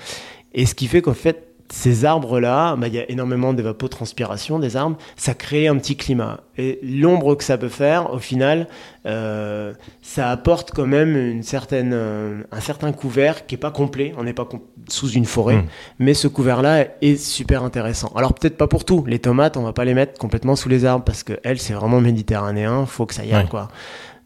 Et 0.54 0.66
ce 0.66 0.76
qui 0.76 0.88
fait 0.88 1.02
qu'en 1.02 1.14
fait, 1.14 1.48
ces 1.70 2.06
arbres-là, 2.06 2.76
bah, 2.76 2.88
il 2.88 2.94
y 2.94 3.00
a 3.00 3.10
énormément 3.10 3.54
d'évapotranspiration 3.54 4.60
des 4.60 4.76
arbres, 4.76 4.98
ça 5.16 5.34
crée 5.34 5.68
un 5.68 5.78
petit 5.78 5.96
climat. 5.96 6.42
Et 6.58 6.80
l'ombre 6.82 7.36
que 7.36 7.44
ça 7.44 7.58
peut 7.58 7.70
faire, 7.70 8.14
au 8.14 8.20
final, 8.20 8.68
euh, 9.06 9.74
ça 10.02 10.30
apporte 10.30 10.72
quand 10.72 10.88
même 10.88 11.16
une 11.16 11.44
certaine, 11.44 11.92
euh, 11.94 12.42
un 12.52 12.60
certain 12.62 12.92
couvert 12.92 13.46
qui 13.46 13.56
est 13.56 13.60
pas 13.60 13.72
complet. 13.72 14.14
On 14.18 14.24
n'est 14.24 14.34
pas 14.34 14.48
sous 14.88 15.10
une 15.10 15.26
forêt, 15.26 15.58
hmm. 15.58 15.68
mais 16.00 16.14
ce 16.14 16.28
couvert-là 16.28 16.86
est 17.02 17.18
super 17.18 17.64
intéressant. 17.64 18.12
Alors 18.16 18.34
peut-être 18.34 18.58
pas 18.58 18.68
pour 18.68 18.86
tout. 18.86 19.04
Les 19.06 19.20
tomates, 19.20 19.58
on 19.58 19.64
va 19.64 19.74
pas 19.74 19.86
les 19.86 19.94
mettre 19.94 20.18
complètement 20.18 20.56
sous 20.56 20.70
les 20.70 20.86
arbres 20.86 21.06
parce 21.06 21.24
que 21.24 21.34
elles, 21.44 21.60
c'est 21.60 21.74
vraiment 21.74 22.02
méditerranéen. 22.02 22.86
Faut 22.86 23.06
que 23.06 23.14
ça 23.14 23.26
y 23.26 23.34
aille, 23.34 23.48
quoi. 23.48 23.70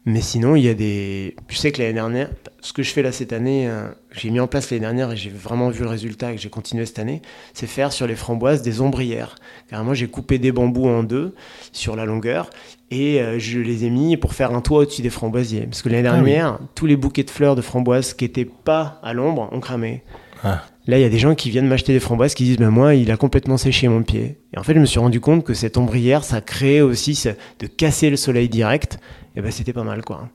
Mais 0.04 0.20
sinon, 0.20 0.56
il 0.56 0.64
y 0.64 0.68
a 0.68 0.74
des. 0.74 1.36
Je 1.48 1.56
sais 1.56 1.70
que 1.70 1.80
l'année 1.80 1.92
dernière, 1.92 2.28
ce 2.60 2.72
que 2.72 2.82
je 2.82 2.90
fais 2.90 3.02
là 3.02 3.12
cette 3.12 3.32
année, 3.32 3.68
euh, 3.68 3.86
j'ai 4.10 4.30
mis 4.30 4.40
en 4.40 4.48
place 4.48 4.70
l'année 4.70 4.80
dernière 4.80 5.12
et 5.12 5.16
j'ai 5.16 5.30
vraiment 5.30 5.70
vu 5.70 5.84
le 5.84 5.88
résultat 5.88 6.32
et 6.32 6.34
que 6.34 6.40
j'ai 6.40 6.50
continué 6.50 6.86
cette 6.86 6.98
année, 6.98 7.22
c'est 7.54 7.68
faire 7.68 7.92
sur 7.92 8.08
les 8.08 8.16
framboises 8.16 8.62
des 8.62 8.80
ombrières. 8.80 9.36
Carrément, 9.70 9.94
j'ai 9.94 10.08
coupé 10.08 10.38
des 10.38 10.50
bambous 10.50 10.88
en 10.88 11.04
deux 11.04 11.36
sur 11.70 11.94
la 11.94 12.04
longueur 12.04 12.50
et 12.90 13.22
euh, 13.22 13.38
je 13.38 13.60
les 13.60 13.84
ai 13.84 13.90
mis 13.90 14.16
pour 14.16 14.34
faire 14.34 14.52
un 14.52 14.60
toit 14.60 14.80
au-dessus 14.80 15.02
des 15.02 15.10
framboisiers. 15.10 15.66
Parce 15.66 15.82
que 15.82 15.88
l'année 15.88 16.08
ah 16.08 16.14
dernière, 16.14 16.58
tous 16.74 16.86
les 16.86 16.96
bouquets 16.96 17.22
de 17.22 17.30
fleurs 17.30 17.54
de 17.54 17.62
framboises 17.62 18.12
qui 18.12 18.24
n'étaient 18.24 18.44
pas 18.44 18.98
à 19.04 19.12
l'ombre 19.12 19.48
ont 19.52 19.60
cramé. 19.60 20.02
Ah. 20.42 20.64
Là, 20.86 20.98
il 20.98 21.02
y 21.02 21.04
a 21.04 21.08
des 21.08 21.18
gens 21.18 21.36
qui 21.36 21.50
viennent 21.50 21.68
m'acheter 21.68 21.92
des 21.92 22.00
framboises 22.00 22.34
qui 22.34 22.42
disent 22.42 22.56
ben 22.56 22.70
moi, 22.70 22.94
il 22.94 23.10
a 23.12 23.16
complètement 23.16 23.56
séché 23.56 23.86
mon 23.86 24.02
pied. 24.02 24.38
Et 24.52 24.58
en 24.58 24.64
fait, 24.64 24.74
je 24.74 24.80
me 24.80 24.84
suis 24.84 24.98
rendu 24.98 25.20
compte 25.20 25.44
que 25.44 25.54
cette 25.54 25.76
ombrière, 25.76 26.24
ça 26.24 26.40
crée 26.40 26.82
aussi 26.82 27.20
de 27.60 27.66
casser 27.66 28.10
le 28.10 28.16
soleil 28.16 28.48
direct 28.48 28.98
et 29.36 29.40
ben 29.40 29.50
c'était 29.50 29.72
pas 29.72 29.84
mal 29.84 30.04
quoi. 30.04 30.28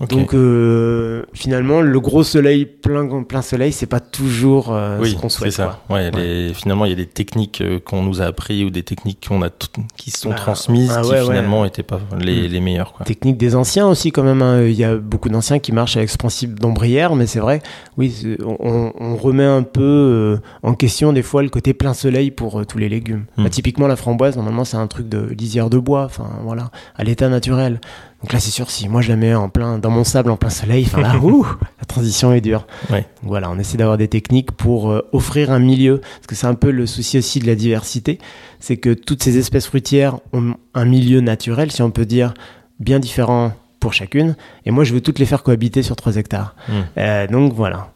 Donc 0.00 0.34
euh, 0.34 1.22
finalement, 1.34 1.80
le 1.80 2.00
gros 2.00 2.24
soleil, 2.24 2.66
plein, 2.66 3.22
plein 3.22 3.42
soleil, 3.42 3.72
c'est 3.72 3.86
pas 3.86 4.00
toujours 4.00 4.72
euh, 4.72 5.02
ce 5.04 5.14
qu'on 5.14 5.28
souhaite. 5.28 5.52
Ça. 5.52 5.80
Ouais, 5.88 6.10
Les, 6.10 6.52
finalement, 6.52 6.84
il 6.84 6.90
y 6.90 6.92
a 6.92 6.96
des 6.96 7.06
techniques 7.06 7.60
euh, 7.60 7.78
qu'on 7.78 8.02
nous 8.02 8.20
a 8.20 8.24
appris 8.24 8.64
ou 8.64 8.70
des 8.70 8.82
techniques 8.82 9.26
qu'on 9.28 9.42
a 9.42 9.50
qui 9.96 10.10
sont 10.10 10.30
bah, 10.30 10.36
transmises 10.36 10.92
ah 10.96 11.02
qui 11.02 11.10
finalement 11.10 11.64
n'étaient 11.64 11.84
pas 11.84 12.00
les, 12.18 12.48
mm. 12.48 12.52
les 12.52 12.60
meilleures. 12.60 12.92
Quoi. 12.92 13.06
Techniques 13.06 13.36
des 13.36 13.54
anciens 13.54 13.86
aussi 13.86 14.10
quand 14.10 14.24
même. 14.24 14.42
Hein. 14.42 14.64
Il 14.64 14.74
y 14.74 14.84
a 14.84 14.96
beaucoup 14.96 15.28
d'anciens 15.28 15.60
qui 15.60 15.70
marchent 15.70 15.96
avec 15.96 16.10
ce 16.10 16.18
principe 16.18 16.58
d'ombrière, 16.58 17.14
mais 17.14 17.26
c'est 17.26 17.40
vrai, 17.40 17.62
oui, 17.96 18.36
on, 18.44 18.92
on, 18.98 19.16
remet 19.16 19.44
un 19.44 19.62
peu 19.62 20.40
en 20.64 20.74
question 20.74 21.12
des 21.12 21.22
fois 21.22 21.42
le 21.42 21.50
côté 21.50 21.72
plein 21.72 21.94
soleil 21.94 22.32
pour 22.32 22.66
tous 22.66 22.78
les 22.78 22.88
légumes. 22.88 23.26
Bah, 23.38 23.48
typiquement, 23.48 23.86
la 23.86 23.96
framboise, 23.96 24.36
normalement, 24.36 24.64
c'est 24.64 24.76
un 24.76 24.88
truc 24.88 25.08
de 25.08 25.28
lisière 25.38 25.70
de 25.70 25.78
bois, 25.78 26.04
enfin 26.04 26.28
voilà, 26.42 26.70
à 26.96 27.04
l'état 27.04 27.28
naturel. 27.28 27.80
Donc 28.24 28.32
là, 28.32 28.40
c'est 28.40 28.50
sûr, 28.50 28.70
si 28.70 28.88
moi 28.88 29.02
je 29.02 29.10
la 29.10 29.16
mets 29.16 29.34
en 29.34 29.50
plein, 29.50 29.78
dans 29.78 29.90
mon 29.90 30.02
sable 30.02 30.30
en 30.30 30.38
plein 30.38 30.48
soleil, 30.48 30.86
enfin 30.86 31.02
là, 31.02 31.18
ouh, 31.22 31.46
la 31.78 31.84
transition 31.84 32.32
est 32.32 32.40
dure. 32.40 32.66
Ouais. 32.88 33.04
Voilà, 33.22 33.50
on 33.50 33.58
essaie 33.58 33.76
d'avoir 33.76 33.98
des 33.98 34.08
techniques 34.08 34.50
pour 34.50 34.90
euh, 34.90 35.06
offrir 35.12 35.52
un 35.52 35.58
milieu, 35.58 35.98
parce 35.98 36.26
que 36.28 36.34
c'est 36.34 36.46
un 36.46 36.54
peu 36.54 36.70
le 36.70 36.86
souci 36.86 37.18
aussi 37.18 37.38
de 37.38 37.46
la 37.46 37.54
diversité, 37.54 38.18
c'est 38.60 38.78
que 38.78 38.94
toutes 38.94 39.22
ces 39.22 39.36
espèces 39.36 39.66
fruitières 39.66 40.20
ont 40.32 40.54
un 40.72 40.86
milieu 40.86 41.20
naturel, 41.20 41.70
si 41.70 41.82
on 41.82 41.90
peut 41.90 42.06
dire, 42.06 42.32
bien 42.80 42.98
différent 42.98 43.52
pour 43.78 43.92
chacune, 43.92 44.36
et 44.64 44.70
moi 44.70 44.84
je 44.84 44.94
veux 44.94 45.02
toutes 45.02 45.18
les 45.18 45.26
faire 45.26 45.42
cohabiter 45.42 45.82
sur 45.82 45.94
3 45.94 46.16
hectares. 46.16 46.56
Mm. 46.66 46.72
Euh, 46.96 47.26
donc 47.26 47.52
voilà. 47.52 47.92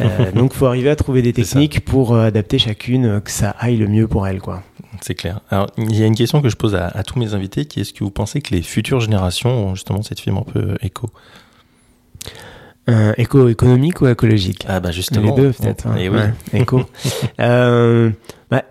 Euh, 0.00 0.32
donc 0.34 0.52
faut 0.52 0.66
arriver 0.66 0.90
à 0.90 0.96
trouver 0.96 1.22
des 1.22 1.32
techniques 1.32 1.84
pour 1.84 2.12
euh, 2.12 2.26
adapter 2.26 2.58
chacune, 2.58 3.20
que 3.20 3.30
ça 3.30 3.54
aille 3.60 3.76
le 3.76 3.86
mieux 3.86 4.08
pour 4.08 4.26
elle, 4.26 4.40
quoi. 4.40 4.64
C'est 5.02 5.14
clair. 5.14 5.40
Alors, 5.50 5.68
il 5.78 5.96
y 5.98 6.02
a 6.02 6.06
une 6.06 6.14
question 6.14 6.42
que 6.42 6.48
je 6.48 6.56
pose 6.56 6.74
à, 6.74 6.86
à 6.88 7.02
tous 7.02 7.18
mes 7.18 7.32
invités, 7.34 7.64
qui 7.64 7.78
est 7.78 7.82
est-ce 7.82 7.92
que 7.94 8.04
vous 8.04 8.10
pensez 8.10 8.40
que 8.42 8.54
les 8.54 8.62
futures 8.62 9.00
générations 9.00 9.50
ont 9.50 9.74
justement 9.74 10.02
cette 10.02 10.20
fibre 10.20 10.44
un 10.46 10.52
peu 10.52 10.58
euh, 10.60 10.76
éco? 10.82 11.10
Euh, 12.88 13.12
éco-économique 13.18 14.00
ou 14.00 14.08
écologique? 14.08 14.64
Ah 14.68 14.80
bah 14.80 14.90
justement. 14.90 15.34
Les 15.36 15.42
deux, 15.42 15.52
peut-être. 15.52 15.86
hein. 15.86 15.96
Et 15.96 16.08
oui. 16.08 16.18
Ouais, 16.18 16.60
éco. 16.60 16.82
Euh, 17.40 18.10
bah, 18.50 18.64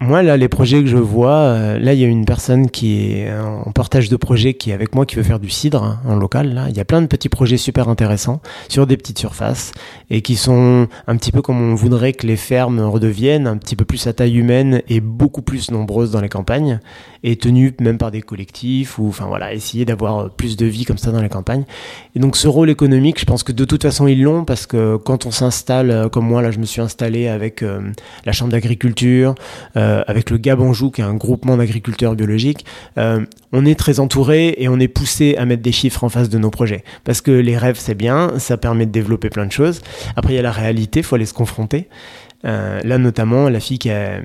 moi, 0.00 0.22
là, 0.22 0.36
les 0.36 0.48
projets 0.48 0.80
que 0.80 0.86
je 0.86 0.96
vois, 0.96 1.32
euh, 1.32 1.78
là, 1.78 1.92
il 1.92 1.98
y 1.98 2.04
a 2.04 2.06
une 2.06 2.24
personne 2.24 2.70
qui 2.70 3.12
est 3.12 3.32
en 3.32 3.72
portage 3.72 4.08
de 4.08 4.16
projet 4.16 4.54
qui 4.54 4.70
est 4.70 4.72
avec 4.72 4.94
moi, 4.94 5.06
qui 5.06 5.16
veut 5.16 5.24
faire 5.24 5.40
du 5.40 5.50
cidre 5.50 5.82
hein, 5.82 6.00
en 6.06 6.14
local. 6.14 6.54
Là, 6.54 6.66
il 6.68 6.76
y 6.76 6.80
a 6.80 6.84
plein 6.84 7.02
de 7.02 7.06
petits 7.06 7.28
projets 7.28 7.56
super 7.56 7.88
intéressants 7.88 8.40
sur 8.68 8.86
des 8.86 8.96
petites 8.96 9.18
surfaces 9.18 9.72
et 10.10 10.22
qui 10.22 10.36
sont 10.36 10.86
un 11.08 11.16
petit 11.16 11.32
peu 11.32 11.42
comme 11.42 11.60
on 11.60 11.74
voudrait 11.74 12.12
que 12.12 12.26
les 12.26 12.36
fermes 12.36 12.80
redeviennent, 12.80 13.48
un 13.48 13.56
petit 13.56 13.74
peu 13.74 13.84
plus 13.84 14.06
à 14.06 14.12
taille 14.12 14.36
humaine 14.36 14.82
et 14.88 15.00
beaucoup 15.00 15.42
plus 15.42 15.70
nombreuses 15.72 16.12
dans 16.12 16.20
les 16.20 16.28
campagnes 16.28 16.78
et 17.22 17.36
tenues 17.36 17.74
même 17.80 17.98
par 17.98 18.10
des 18.10 18.22
collectifs 18.22 18.98
ou, 18.98 19.08
enfin 19.08 19.26
voilà, 19.26 19.52
essayer 19.52 19.84
d'avoir 19.84 20.30
plus 20.30 20.56
de 20.56 20.66
vie 20.66 20.84
comme 20.84 20.98
ça 20.98 21.10
dans 21.10 21.22
les 21.22 21.28
campagnes. 21.28 21.64
Et 22.14 22.20
donc, 22.20 22.36
ce 22.36 22.48
rôle 22.48 22.70
économique, 22.70 23.18
je 23.20 23.24
pense 23.24 23.42
que 23.42 23.52
de 23.52 23.64
toute 23.64 23.82
façon, 23.82 24.06
ils 24.06 24.22
l'ont 24.22 24.44
parce 24.44 24.66
que 24.66 24.96
quand 24.96 25.26
on 25.26 25.30
s'installe, 25.30 25.90
euh, 25.90 26.08
comme 26.08 26.26
moi, 26.26 26.42
là, 26.42 26.50
je 26.50 26.58
me 26.58 26.64
suis 26.64 26.80
installé 26.80 27.28
avec 27.28 27.62
euh, 27.62 27.80
la 28.24 28.32
chambre 28.32 28.52
d'agriculture, 28.52 29.34
euh, 29.76 30.02
avec 30.06 30.30
le 30.30 30.38
Gabanjou, 30.38 30.90
qui 30.90 31.00
est 31.00 31.04
un 31.04 31.14
groupement 31.14 31.56
d'agriculteurs 31.56 32.14
biologiques, 32.14 32.64
on 33.52 33.64
est 33.64 33.78
très 33.78 34.00
entouré 34.00 34.54
et 34.58 34.68
on 34.68 34.78
est 34.78 34.88
poussé 34.88 35.36
à 35.36 35.46
mettre 35.46 35.62
des 35.62 35.72
chiffres 35.72 36.04
en 36.04 36.08
face 36.08 36.28
de 36.28 36.38
nos 36.38 36.50
projets. 36.50 36.84
Parce 37.04 37.20
que 37.20 37.30
les 37.30 37.56
rêves, 37.56 37.78
c'est 37.78 37.94
bien, 37.94 38.38
ça 38.38 38.56
permet 38.56 38.84
de 38.84 38.90
développer 38.90 39.30
plein 39.30 39.46
de 39.46 39.52
choses. 39.52 39.80
Après, 40.16 40.34
il 40.34 40.36
y 40.36 40.38
a 40.38 40.42
la 40.42 40.52
réalité, 40.52 41.02
faut 41.02 41.14
aller 41.14 41.26
se 41.26 41.34
confronter. 41.34 41.88
Euh, 42.44 42.80
là, 42.84 42.98
notamment, 42.98 43.48
la 43.48 43.58
fille 43.58 43.78
qui, 43.78 43.90
a- 43.90 44.20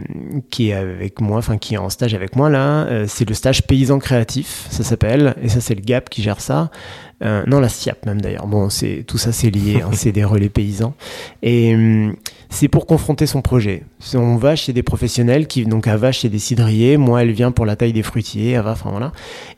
qui 0.51 0.69
est 0.69 0.73
avec 0.73 1.19
moi, 1.19 1.37
enfin 1.39 1.57
qui 1.57 1.73
est 1.73 1.77
en 1.77 1.89
stage 1.89 2.13
avec 2.13 2.35
moi, 2.35 2.49
là, 2.49 2.85
euh, 2.85 3.05
c'est 3.07 3.27
le 3.27 3.33
stage 3.33 3.63
paysan 3.63 3.97
créatif, 3.97 4.67
ça 4.69 4.83
s'appelle, 4.83 5.33
et 5.41 5.49
ça, 5.49 5.61
c'est 5.61 5.73
le 5.73 5.81
GAP 5.81 6.09
qui 6.09 6.21
gère 6.21 6.39
ça. 6.39 6.69
Euh, 7.23 7.43
non, 7.47 7.59
la 7.59 7.69
SIAP 7.69 8.05
même 8.05 8.21
d'ailleurs. 8.21 8.47
Bon, 8.47 8.69
c'est 8.69 9.03
tout 9.07 9.17
ça, 9.17 9.31
c'est 9.31 9.49
lié, 9.49 9.81
hein, 9.81 9.89
c'est 9.93 10.11
des 10.11 10.23
relais 10.25 10.49
paysans. 10.49 10.93
Et 11.41 11.73
hum, 11.73 12.15
c'est 12.49 12.67
pour 12.67 12.85
confronter 12.85 13.25
son 13.25 13.41
projet. 13.41 13.83
On 14.13 14.35
va 14.35 14.55
chez 14.55 14.73
des 14.73 14.83
professionnels 14.83 15.47
qui 15.47 15.65
donc 15.65 15.87
elle 15.87 15.97
va 15.97 16.11
chez 16.11 16.29
des 16.29 16.37
cidriers. 16.39 16.97
Moi, 16.97 17.23
elle 17.23 17.31
vient 17.31 17.51
pour 17.51 17.65
la 17.65 17.75
taille 17.75 17.93
des 17.93 18.03
fruitiers. 18.03 18.51
Elle 18.51 18.61
va, 18.63 18.71
enfin 18.73 18.91
voilà, 18.91 19.11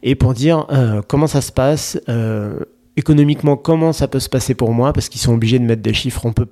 et 0.04 0.16
pour 0.16 0.34
dire 0.34 0.66
euh, 0.72 1.02
comment 1.08 1.28
ça 1.28 1.42
se 1.42 1.52
passe 1.52 2.00
euh, 2.08 2.60
économiquement, 2.98 3.58
comment 3.58 3.92
ça 3.94 4.08
peut 4.08 4.20
se 4.22 4.30
passer 4.30 4.54
pour 4.54 4.72
moi, 4.72 4.94
parce 4.94 5.10
qu'ils 5.10 5.20
sont 5.22 5.34
obligés 5.34 5.60
de 5.60 5.66
mettre 5.66 5.82
des 5.82 5.94
chiffres. 5.94 6.26
On 6.26 6.32
peut 6.34 6.48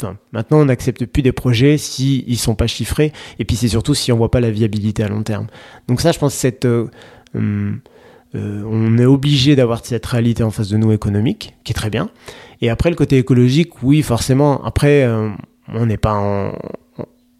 Enfin, 0.00 0.16
maintenant, 0.32 0.60
on 0.60 0.64
n'accepte 0.66 1.04
plus 1.06 1.22
des 1.22 1.32
projets 1.32 1.76
si 1.76 2.24
ils 2.28 2.36
sont 2.38 2.54
pas 2.54 2.68
chiffrés, 2.68 3.12
et 3.40 3.44
puis 3.44 3.56
c'est 3.56 3.66
surtout 3.68 3.94
si 3.94 4.12
on 4.12 4.16
voit 4.16 4.30
pas 4.30 4.40
la 4.40 4.50
viabilité 4.52 5.02
à 5.02 5.08
long 5.08 5.22
terme. 5.24 5.48
Donc 5.88 6.00
ça, 6.00 6.12
je 6.12 6.18
pense 6.20 6.34
que 6.34 6.38
cette, 6.40 6.64
euh, 6.66 6.86
euh, 7.34 8.62
on 8.64 8.98
est 8.98 9.06
obligé 9.06 9.56
d'avoir 9.56 9.84
cette 9.84 10.06
réalité 10.06 10.42
en 10.42 10.50
face 10.50 10.68
de 10.68 10.76
nous 10.76 10.92
économique, 10.92 11.54
qui 11.64 11.72
est 11.72 11.74
très 11.74 11.90
bien. 11.90 12.10
Et 12.60 12.70
après, 12.70 12.90
le 12.90 12.96
côté 12.96 13.18
écologique, 13.18 13.82
oui, 13.82 14.02
forcément. 14.02 14.62
Après, 14.64 15.02
euh, 15.04 15.30
on 15.72 15.86
n'est 15.86 15.96
pas 15.96 16.14
en, 16.14 16.52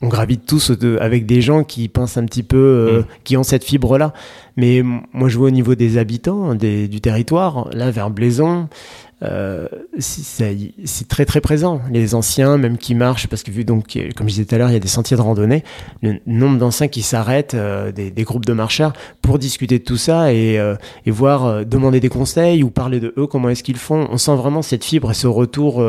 on 0.00 0.07
gravite 0.09 0.47
tous 0.47 0.73
avec 1.00 1.27
des 1.27 1.41
gens 1.43 1.65
qui 1.65 1.88
pensent 1.88 2.17
un 2.17 2.25
petit 2.25 2.43
peu, 2.45 3.00
Mm. 3.00 3.05
qui 3.25 3.37
ont 3.37 3.43
cette 3.43 3.65
fibre-là. 3.65 4.12
Mais 4.57 4.83
moi, 5.12 5.29
je 5.29 5.37
vois 5.38 5.49
au 5.49 5.50
niveau 5.53 5.75
des 5.75 5.99
habitants 5.99 6.55
des- 6.55 6.88
du 6.88 7.00
territoire, 7.00 7.69
là, 7.73 7.91
vers 7.91 8.11
Blaison, 8.11 8.69
euh, 9.23 9.67
c'est- 9.99 11.09
très 11.09 11.25
très 11.25 11.41
présent. 11.41 11.81
Les 11.91 12.15
anciens, 12.15 12.57
même 12.57 12.79
qui 12.79 12.95
marchent, 12.95 13.27
parce 13.27 13.43
que 13.43 13.51
vu 13.51 13.65
donc, 13.65 13.97
euh, 13.97 14.11
comme 14.15 14.29
je 14.29 14.35
disais 14.35 14.45
tout 14.45 14.55
à 14.55 14.59
l'heure, 14.59 14.71
il 14.71 14.75
y 14.75 14.77
a 14.77 14.81
des 14.81 14.87
sentiers 14.87 15.17
de 15.17 15.23
randonnée, 15.23 15.65
le 16.03 16.21
nombre 16.27 16.59
d'anciens 16.59 16.87
qui 16.89 17.03
s'arrêtent, 17.03 17.55
euh, 17.55 17.91
des, 17.91 18.23
groupes 18.23 18.47
de 18.47 18.53
marcheurs, 18.53 18.93
pour 19.23 19.39
discuter 19.39 19.79
de 19.79 19.85
tout 19.85 19.97
ça 19.97 20.33
et, 20.33 20.61
voir, 21.07 21.65
demander 21.67 21.99
des 22.01 22.09
conseils 22.09 22.63
ou 22.63 22.71
parler 22.71 23.01
de 23.01 23.13
eux, 23.17 23.27
comment 23.27 23.49
est-ce 23.49 23.63
qu'ils 23.63 23.77
font. 23.77 24.07
On 24.11 24.19
sent 24.19 24.37
vraiment 24.37 24.63
cette 24.63 24.85
fibre 24.85 25.11
et 25.11 25.15
ce 25.15 25.27
retour 25.27 25.83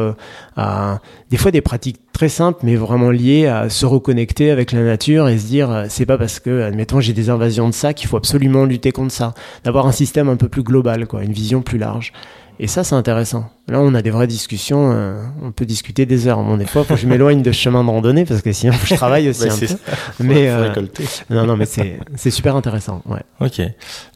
à 0.56 1.00
des 1.30 1.38
fois 1.38 1.52
des 1.52 1.62
pratiques 1.62 2.00
très 2.14 2.30
simples, 2.30 2.60
mais 2.64 2.76
vraiment 2.76 3.12
liées 3.12 3.48
à 3.48 3.70
se 3.70 3.86
reconnecter 3.86 4.52
avec 4.52 4.72
la 4.72 4.82
nature 4.84 5.28
et 5.28 5.38
se 5.38 5.46
dire, 5.46 5.86
c'est 5.90 6.06
pas 6.06 6.18
parce 6.18 6.40
que, 6.40 6.64
admettons, 6.64 7.00
j'ai 7.00 7.14
des 7.14 7.30
invasions 7.30 7.70
de 7.70 7.74
ça 7.74 7.94
qu'il 7.94 8.08
faut 8.08 8.18
absolument 8.18 8.66
lutter 8.66 8.92
contre 8.92 9.14
ça. 9.14 9.34
D'avoir 9.64 9.86
un 9.86 9.92
système 9.92 10.30
un 10.30 10.38
peu 10.38 10.50
plus 10.50 10.64
global, 10.64 11.08
quoi, 11.08 11.24
une 11.24 11.34
vision 11.34 11.62
plus 11.62 11.78
large. 11.78 12.14
Et 12.62 12.68
ça, 12.68 12.84
c'est 12.84 12.96
intéressant. 12.96 13.46
Là, 13.70 13.80
on 13.80 13.94
a 13.94 14.02
des 14.02 14.10
vraies 14.10 14.28
discussions. 14.28 14.92
euh, 14.92 15.24
on 15.42 15.52
peut 15.54 15.66
discuter 15.66 16.06
des 16.06 16.28
heures. 16.28 16.42
Bon, 16.44 16.58
des 16.58 16.66
fois, 16.66 16.84
faut 16.84 16.96
que 16.96 17.00
je 17.00 17.08
m'éloigne 17.08 17.42
de 17.42 17.52
ce 17.54 17.58
chemin 17.62 17.86
de 17.86 17.90
randonnée 17.90 18.26
parce 18.26 18.42
que 18.42 18.52
sinon, 18.52 18.74
je 18.86 18.96
travaille 18.96 19.30
aussi 19.30 19.44
Ouais, 19.44 19.50
un 19.50 19.54
c'est 19.54 19.68
peu. 19.68 19.74
ça. 19.86 19.98
Mais 20.20 20.50
euh, 20.50 20.70
non, 21.30 21.46
non, 21.46 21.56
mais 21.56 21.66
c'est 21.66 22.32
super 22.32 22.58
intéressant. 22.58 23.02
Ouais. 23.06 23.22
Ok. 23.40 23.62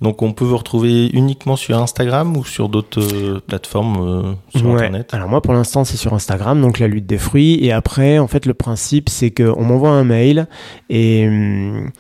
Donc 0.02 0.22
on 0.22 0.34
peut 0.34 0.44
vous 0.44 0.58
retrouver 0.58 1.08
uniquement 1.14 1.56
sur 1.56 1.78
Instagram 1.78 2.36
ou 2.36 2.44
sur 2.44 2.68
d'autres 2.68 3.02
euh, 3.02 3.40
plateformes 3.48 4.36
euh, 4.56 4.58
sur 4.60 4.68
Ouais. 4.68 4.74
Internet? 4.76 5.14
Alors 5.14 5.30
moi, 5.30 5.42
pour 5.42 5.54
l'instant, 5.54 5.86
c'est 5.86 5.98
sur 5.98 6.14
Instagram, 6.14 6.62
donc 6.62 6.80
la 6.80 6.88
lutte 6.88 7.06
des 7.06 7.18
fruits. 7.18 7.64
Et 7.64 7.72
après, 7.72 8.20
en 8.20 8.28
fait, 8.28 8.46
le 8.46 8.54
principe, 8.54 9.08
c'est 9.08 9.32
qu'on 9.32 9.64
m'envoie 9.64 9.92
un 9.92 10.04
mail 10.04 10.48
et 10.90 11.28
hum, 11.28 11.92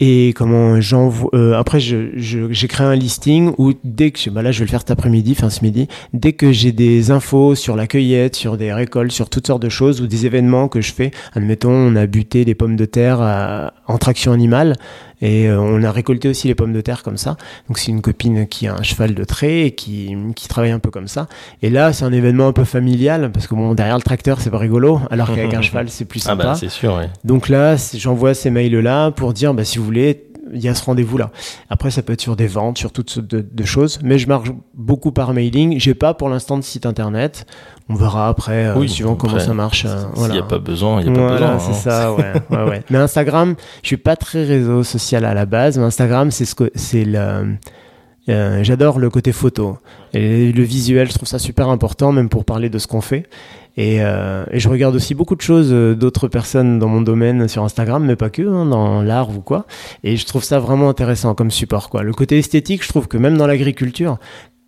et 0.00 0.32
comment 0.34 0.80
j'envoie. 0.80 1.30
euh, 1.34 1.58
après, 1.58 1.78
je, 1.78 2.08
je- 2.16 2.50
j'ai 2.50 2.68
créé 2.68 2.86
un 2.86 2.94
listing 2.96 3.52
où 3.58 3.72
dès 3.84 4.10
que 4.10 4.18
je- 4.18 4.30
bah 4.30 4.42
là, 4.42 4.50
je 4.50 4.60
vais 4.60 4.64
le 4.64 4.70
faire 4.70 4.80
cet 4.80 4.90
après-midi, 4.90 5.34
fin 5.34 5.50
ce 5.50 5.62
midi. 5.62 5.88
Dès 6.14 6.32
que 6.32 6.52
j'ai 6.52 6.72
des 6.72 7.10
infos 7.10 7.54
sur 7.54 7.76
la 7.76 7.86
cueillette, 7.86 8.34
sur 8.34 8.56
des 8.56 8.72
récoltes, 8.72 9.12
sur 9.12 9.28
toutes 9.28 9.46
sortes 9.46 9.62
de 9.62 9.68
choses 9.68 10.00
ou 10.00 10.06
des 10.06 10.24
événements 10.26 10.68
que 10.68 10.80
je 10.80 10.92
fais, 10.92 11.10
admettons, 11.34 11.70
on 11.72 11.94
a 11.96 12.06
buté 12.06 12.44
des 12.44 12.54
pommes 12.54 12.76
de 12.76 12.86
terre 12.86 13.20
à- 13.20 13.74
en 13.86 13.98
traction 13.98 14.32
animale. 14.32 14.76
Et 15.22 15.48
euh, 15.48 15.60
on 15.60 15.82
a 15.82 15.90
récolté 15.92 16.28
aussi 16.28 16.48
les 16.48 16.54
pommes 16.54 16.72
de 16.72 16.80
terre 16.80 17.02
comme 17.02 17.16
ça. 17.16 17.36
Donc 17.68 17.78
c'est 17.78 17.90
une 17.90 18.00
copine 18.00 18.46
qui 18.46 18.66
a 18.66 18.74
un 18.74 18.82
cheval 18.82 19.14
de 19.14 19.24
trait 19.24 19.66
et 19.66 19.70
qui, 19.72 20.16
qui 20.34 20.48
travaille 20.48 20.70
un 20.70 20.78
peu 20.78 20.90
comme 20.90 21.08
ça. 21.08 21.26
Et 21.62 21.70
là, 21.70 21.92
c'est 21.92 22.04
un 22.04 22.12
événement 22.12 22.48
un 22.48 22.52
peu 22.52 22.64
familial 22.64 23.30
parce 23.32 23.46
que 23.46 23.54
bon, 23.54 23.74
derrière 23.74 23.96
le 23.96 24.02
tracteur, 24.02 24.40
c'est 24.40 24.50
pas 24.50 24.58
rigolo, 24.58 25.00
alors 25.10 25.28
qu'avec 25.34 25.52
un 25.54 25.62
cheval, 25.62 25.88
c'est 25.90 26.04
plus 26.06 26.20
Ah 26.24 26.30
sympa. 26.30 26.44
bah 26.44 26.54
c'est 26.54 26.70
sûr, 26.70 26.94
ouais. 26.94 27.08
Donc 27.24 27.48
là, 27.48 27.76
j'envoie 27.94 28.34
ces 28.34 28.50
mails-là 28.50 29.10
pour 29.10 29.32
dire, 29.32 29.52
bah, 29.54 29.64
si 29.64 29.78
vous 29.78 29.84
voulez, 29.84 30.24
il 30.52 30.60
y 30.60 30.68
a 30.68 30.74
ce 30.74 30.84
rendez-vous-là. 30.84 31.30
Après, 31.68 31.90
ça 31.90 32.02
peut 32.02 32.12
être 32.12 32.20
sur 32.20 32.36
des 32.36 32.46
ventes, 32.46 32.78
sur 32.78 32.92
toutes 32.92 33.10
sortes 33.10 33.26
de, 33.26 33.40
de 33.50 33.64
choses, 33.64 33.98
mais 34.02 34.18
je 34.18 34.26
marche 34.28 34.50
beaucoup 34.74 35.12
par 35.12 35.32
mailing. 35.34 35.78
J'ai 35.78 35.94
pas 35.94 36.14
pour 36.14 36.28
l'instant 36.28 36.56
de 36.58 36.62
site 36.62 36.86
internet. 36.86 37.46
On 37.88 37.94
verra 37.94 38.28
après, 38.28 38.66
euh, 38.66 38.86
suivant 38.86 39.16
comment 39.16 39.38
ça 39.40 39.52
marche. 39.54 39.84
euh, 39.86 39.98
S'il 40.00 40.08
voilà. 40.14 40.34
n'y 40.34 40.40
a 40.40 40.44
pas 40.44 40.58
besoin, 40.58 41.00
il 41.02 41.10
n'y 41.12 41.18
a 41.18 41.20
Voilà, 41.20 41.38
pas 41.48 41.54
besoin. 41.56 41.72
c'est 41.74 41.90
hein. 41.90 41.92
ça, 41.92 42.12
ouais, 42.14 42.32
ouais, 42.50 42.68
ouais. 42.70 42.82
Mais 42.90 42.98
Instagram, 42.98 43.54
je 43.82 43.86
suis 43.88 43.96
pas 43.96 44.16
très 44.16 44.44
réseau 44.44 44.82
social 44.84 45.24
à 45.24 45.34
la 45.34 45.46
base, 45.46 45.76
mais 45.78 45.84
Instagram, 45.84 46.30
c'est 46.30 46.44
ce 46.44 46.54
que 46.54 46.70
c'est 46.74 47.04
le. 47.04 47.56
Euh, 48.30 48.62
J'adore 48.62 48.98
le 48.98 49.10
côté 49.10 49.32
photo 49.32 49.78
et 50.12 50.52
le 50.52 50.62
visuel. 50.62 51.08
Je 51.08 51.14
trouve 51.14 51.28
ça 51.28 51.38
super 51.38 51.68
important, 51.68 52.12
même 52.12 52.28
pour 52.28 52.44
parler 52.44 52.68
de 52.68 52.78
ce 52.78 52.86
qu'on 52.86 53.00
fait. 53.00 53.26
Et, 53.76 54.02
euh, 54.02 54.44
je 54.52 54.68
regarde 54.68 54.94
aussi 54.94 55.14
beaucoup 55.14 55.36
de 55.36 55.40
choses 55.40 55.70
euh, 55.72 55.94
d'autres 55.94 56.28
personnes 56.28 56.78
dans 56.78 56.88
mon 56.88 57.00
domaine 57.00 57.48
sur 57.48 57.62
Instagram, 57.62 58.04
mais 58.04 58.16
pas 58.16 58.28
que, 58.28 58.42
hein, 58.42 58.66
dans 58.66 59.02
l'art 59.02 59.30
ou 59.30 59.40
quoi. 59.40 59.66
Et 60.04 60.16
je 60.16 60.26
trouve 60.26 60.44
ça 60.44 60.58
vraiment 60.58 60.88
intéressant 60.88 61.34
comme 61.34 61.50
support. 61.50 61.88
Le 62.02 62.12
côté 62.12 62.38
esthétique, 62.38 62.82
je 62.84 62.88
trouve 62.88 63.08
que 63.08 63.16
même 63.16 63.36
dans 63.36 63.46
l'agriculture, 63.46 64.18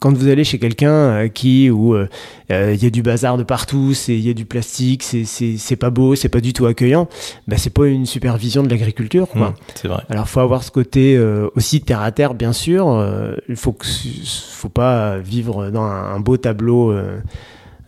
quand 0.03 0.13
vous 0.13 0.27
allez 0.27 0.43
chez 0.43 0.59
quelqu'un 0.59 0.91
euh, 0.91 1.29
qui 1.29 1.71
où 1.71 1.95
euh, 1.95 2.09
euh, 2.51 2.75
il 2.75 2.83
y 2.83 2.87
a 2.87 2.91
du 2.91 3.03
bazar 3.03 3.37
de 3.37 3.45
partout, 3.45 3.95
c'est 3.95 4.15
il 4.15 4.27
y 4.27 4.31
a 4.31 4.35
du 4.35 4.45
plastique, 4.45 5.05
c'est 5.05 5.25
c'est 5.25 5.57
c'est 5.59 5.77
pas 5.77 5.91
beau, 5.91 6.17
c'est 6.17 6.29
pas 6.29 6.41
du 6.41 6.53
tout 6.53 6.67
accueillant, 6.67 7.09
bah 7.47 7.57
c'est 7.57 7.73
pas 7.73 7.87
une 7.87 8.05
supervision 8.05 8.65
de 8.65 8.69
l'agriculture 8.69 9.29
quoi. 9.29 9.49
Hum, 9.49 9.55
c'est 9.77 9.87
vrai. 9.87 10.03
Alors 10.11 10.29
faut 10.29 10.41
avoir 10.41 10.65
ce 10.65 10.73
côté 10.73 11.17
euh, 11.17 11.49
aussi 11.55 11.81
terre 11.81 12.01
à 12.01 12.11
terre 12.11 12.35
bien 12.35 12.53
sûr, 12.53 12.89
euh, 12.89 13.37
il 13.49 13.55
faut 13.55 13.73
que 13.73 13.87
faut 13.87 14.69
pas 14.69 15.19
vivre 15.19 15.71
dans 15.71 15.85
un, 15.85 16.15
un 16.15 16.21
beau 16.21 16.37
tableau 16.37 16.93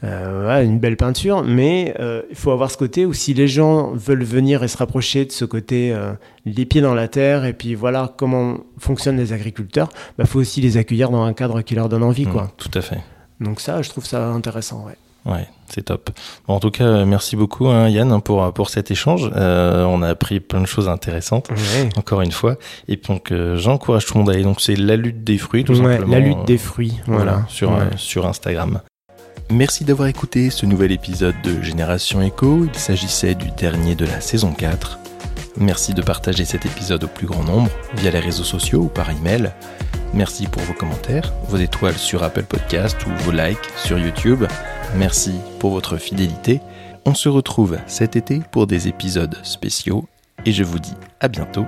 euh, 0.05 0.47
ouais, 0.47 0.65
une 0.65 0.79
belle 0.79 0.97
peinture, 0.97 1.43
mais 1.43 1.95
euh, 1.99 2.23
il 2.31 2.37
faut 2.37 2.51
avoir 2.51 2.71
ce 2.71 2.77
côté 2.77 3.07
où 3.07 3.13
si 3.13 3.35
les 3.35 3.49
gens 3.49 3.93
veulent 3.93 4.25
venir 4.25 4.63
et 4.63 4.69
se 4.69 4.77
rapprocher 4.77 5.25
de 5.25 5.33
ce 5.33 5.45
côté 5.45 5.93
euh, 5.93 6.13
les 6.45 6.67
pieds 6.67 6.81
dans 6.81 6.95
la 6.95 7.09
terre 7.09 7.45
et 7.45 7.53
puis 7.53 7.75
voilà 7.75 8.13
comment 8.17 8.59
fonctionnent 8.79 9.17
les 9.17 9.33
agriculteurs, 9.33 9.89
bah 10.19 10.27
faut 10.27 10.41
aussi 10.41 10.61
les 10.61 10.77
accueillir 10.77 11.11
dans 11.11 11.25
un 11.25 11.33
cadre 11.33 11.63
qui 11.63 11.75
leur 11.75 11.89
donne 11.89 12.03
envie 12.03 12.27
quoi. 12.27 12.43
Hum, 12.43 12.49
tout 12.57 12.71
à 12.75 12.81
fait. 12.81 12.99
Donc 13.41 13.61
ça, 13.61 13.83
je 13.83 13.91
trouve 13.91 14.05
ça 14.05 14.29
intéressant, 14.29 14.85
ouais. 14.87 14.97
Ouais, 15.27 15.49
c'est 15.69 15.87
top. 15.87 16.11
Bon, 16.47 16.55
en 16.55 16.61
tout 16.61 16.71
cas, 16.71 17.07
merci 17.07 17.35
beaucoup 17.35 17.69
hein, 17.69 17.89
Yann 17.89 18.21
pour 18.21 18.53
pour 18.53 18.69
cet 18.69 18.91
échange. 18.91 19.31
Euh, 19.35 19.85
on 19.85 20.03
a 20.03 20.09
appris 20.11 20.39
plein 20.39 20.61
de 20.61 20.67
choses 20.67 20.89
intéressantes. 20.89 21.49
Encore 21.97 22.21
une 22.21 22.33
fois. 22.33 22.57
Et 22.89 22.97
donc 22.97 23.33
euh, 23.33 23.57
j'encourage 23.57 24.05
tout 24.05 24.15
le 24.15 24.21
monde 24.21 24.31
à 24.31 24.35
aller. 24.35 24.43
Donc 24.43 24.61
c'est 24.61 24.77
la 24.77 24.97
lutte 24.97 25.25
des 25.25 25.39
fruits, 25.39 25.65
tout 25.65 25.77
simplement. 25.77 26.13
La 26.13 26.21
lutte 26.21 26.45
des 26.47 26.59
fruits. 26.59 27.01
Voilà, 27.07 27.45
sur 27.49 27.73
sur 27.97 28.27
Instagram. 28.27 28.81
Merci 29.51 29.85
d'avoir 29.85 30.09
écouté 30.09 30.51
ce 30.51 30.67
nouvel 30.67 30.91
épisode 30.91 31.35
de 31.43 31.61
Génération 31.63 32.23
Echo. 32.23 32.65
Il 32.65 32.79
s'agissait 32.79 33.35
du 33.35 33.51
dernier 33.51 33.95
de 33.95 34.07
la 34.07 34.21
saison 34.21 34.53
4. 34.53 34.99
Merci 35.59 35.95
de 35.95 36.03
partager 36.03 36.45
cet 36.45 36.67
épisode 36.67 37.05
au 37.05 37.09
plus 37.09 37.27
grand 37.27 37.45
nombre 37.45 37.71
via 37.97 38.11
les 38.11 38.21
réseaux 38.21 38.45
sociaux 38.45 38.83
ou 38.83 38.89
par 38.89 39.11
email. 39.11 39.53
Merci 40.13 40.47
pour 40.47 40.63
vos 40.63 40.73
commentaires, 40.73 41.33
vos 41.49 41.59
étoiles 41.59 41.99
sur 41.99 42.23
Apple 42.23 42.45
Podcast 42.45 42.97
ou 43.07 43.11
vos 43.25 43.33
likes 43.33 43.71
sur 43.77 43.99
YouTube. 43.99 44.45
Merci 44.97 45.35
pour 45.59 45.73
votre 45.73 45.99
fidélité. 45.99 46.61
On 47.05 47.15
se 47.15 47.29
retrouve 47.29 47.79
cet 47.87 48.17
été 48.17 48.41
pour 48.51 48.67
des 48.67 48.89
épisodes 48.89 49.37
spéciaux 49.43 50.09
et 50.47 50.53
je 50.53 50.65
vous 50.65 50.79
dis 50.79 50.95
à 51.21 51.29
bientôt 51.29 51.67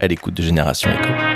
à 0.00 0.06
l'écoute 0.06 0.34
de 0.34 0.42
Génération 0.42 0.90
Echo. 0.90 1.27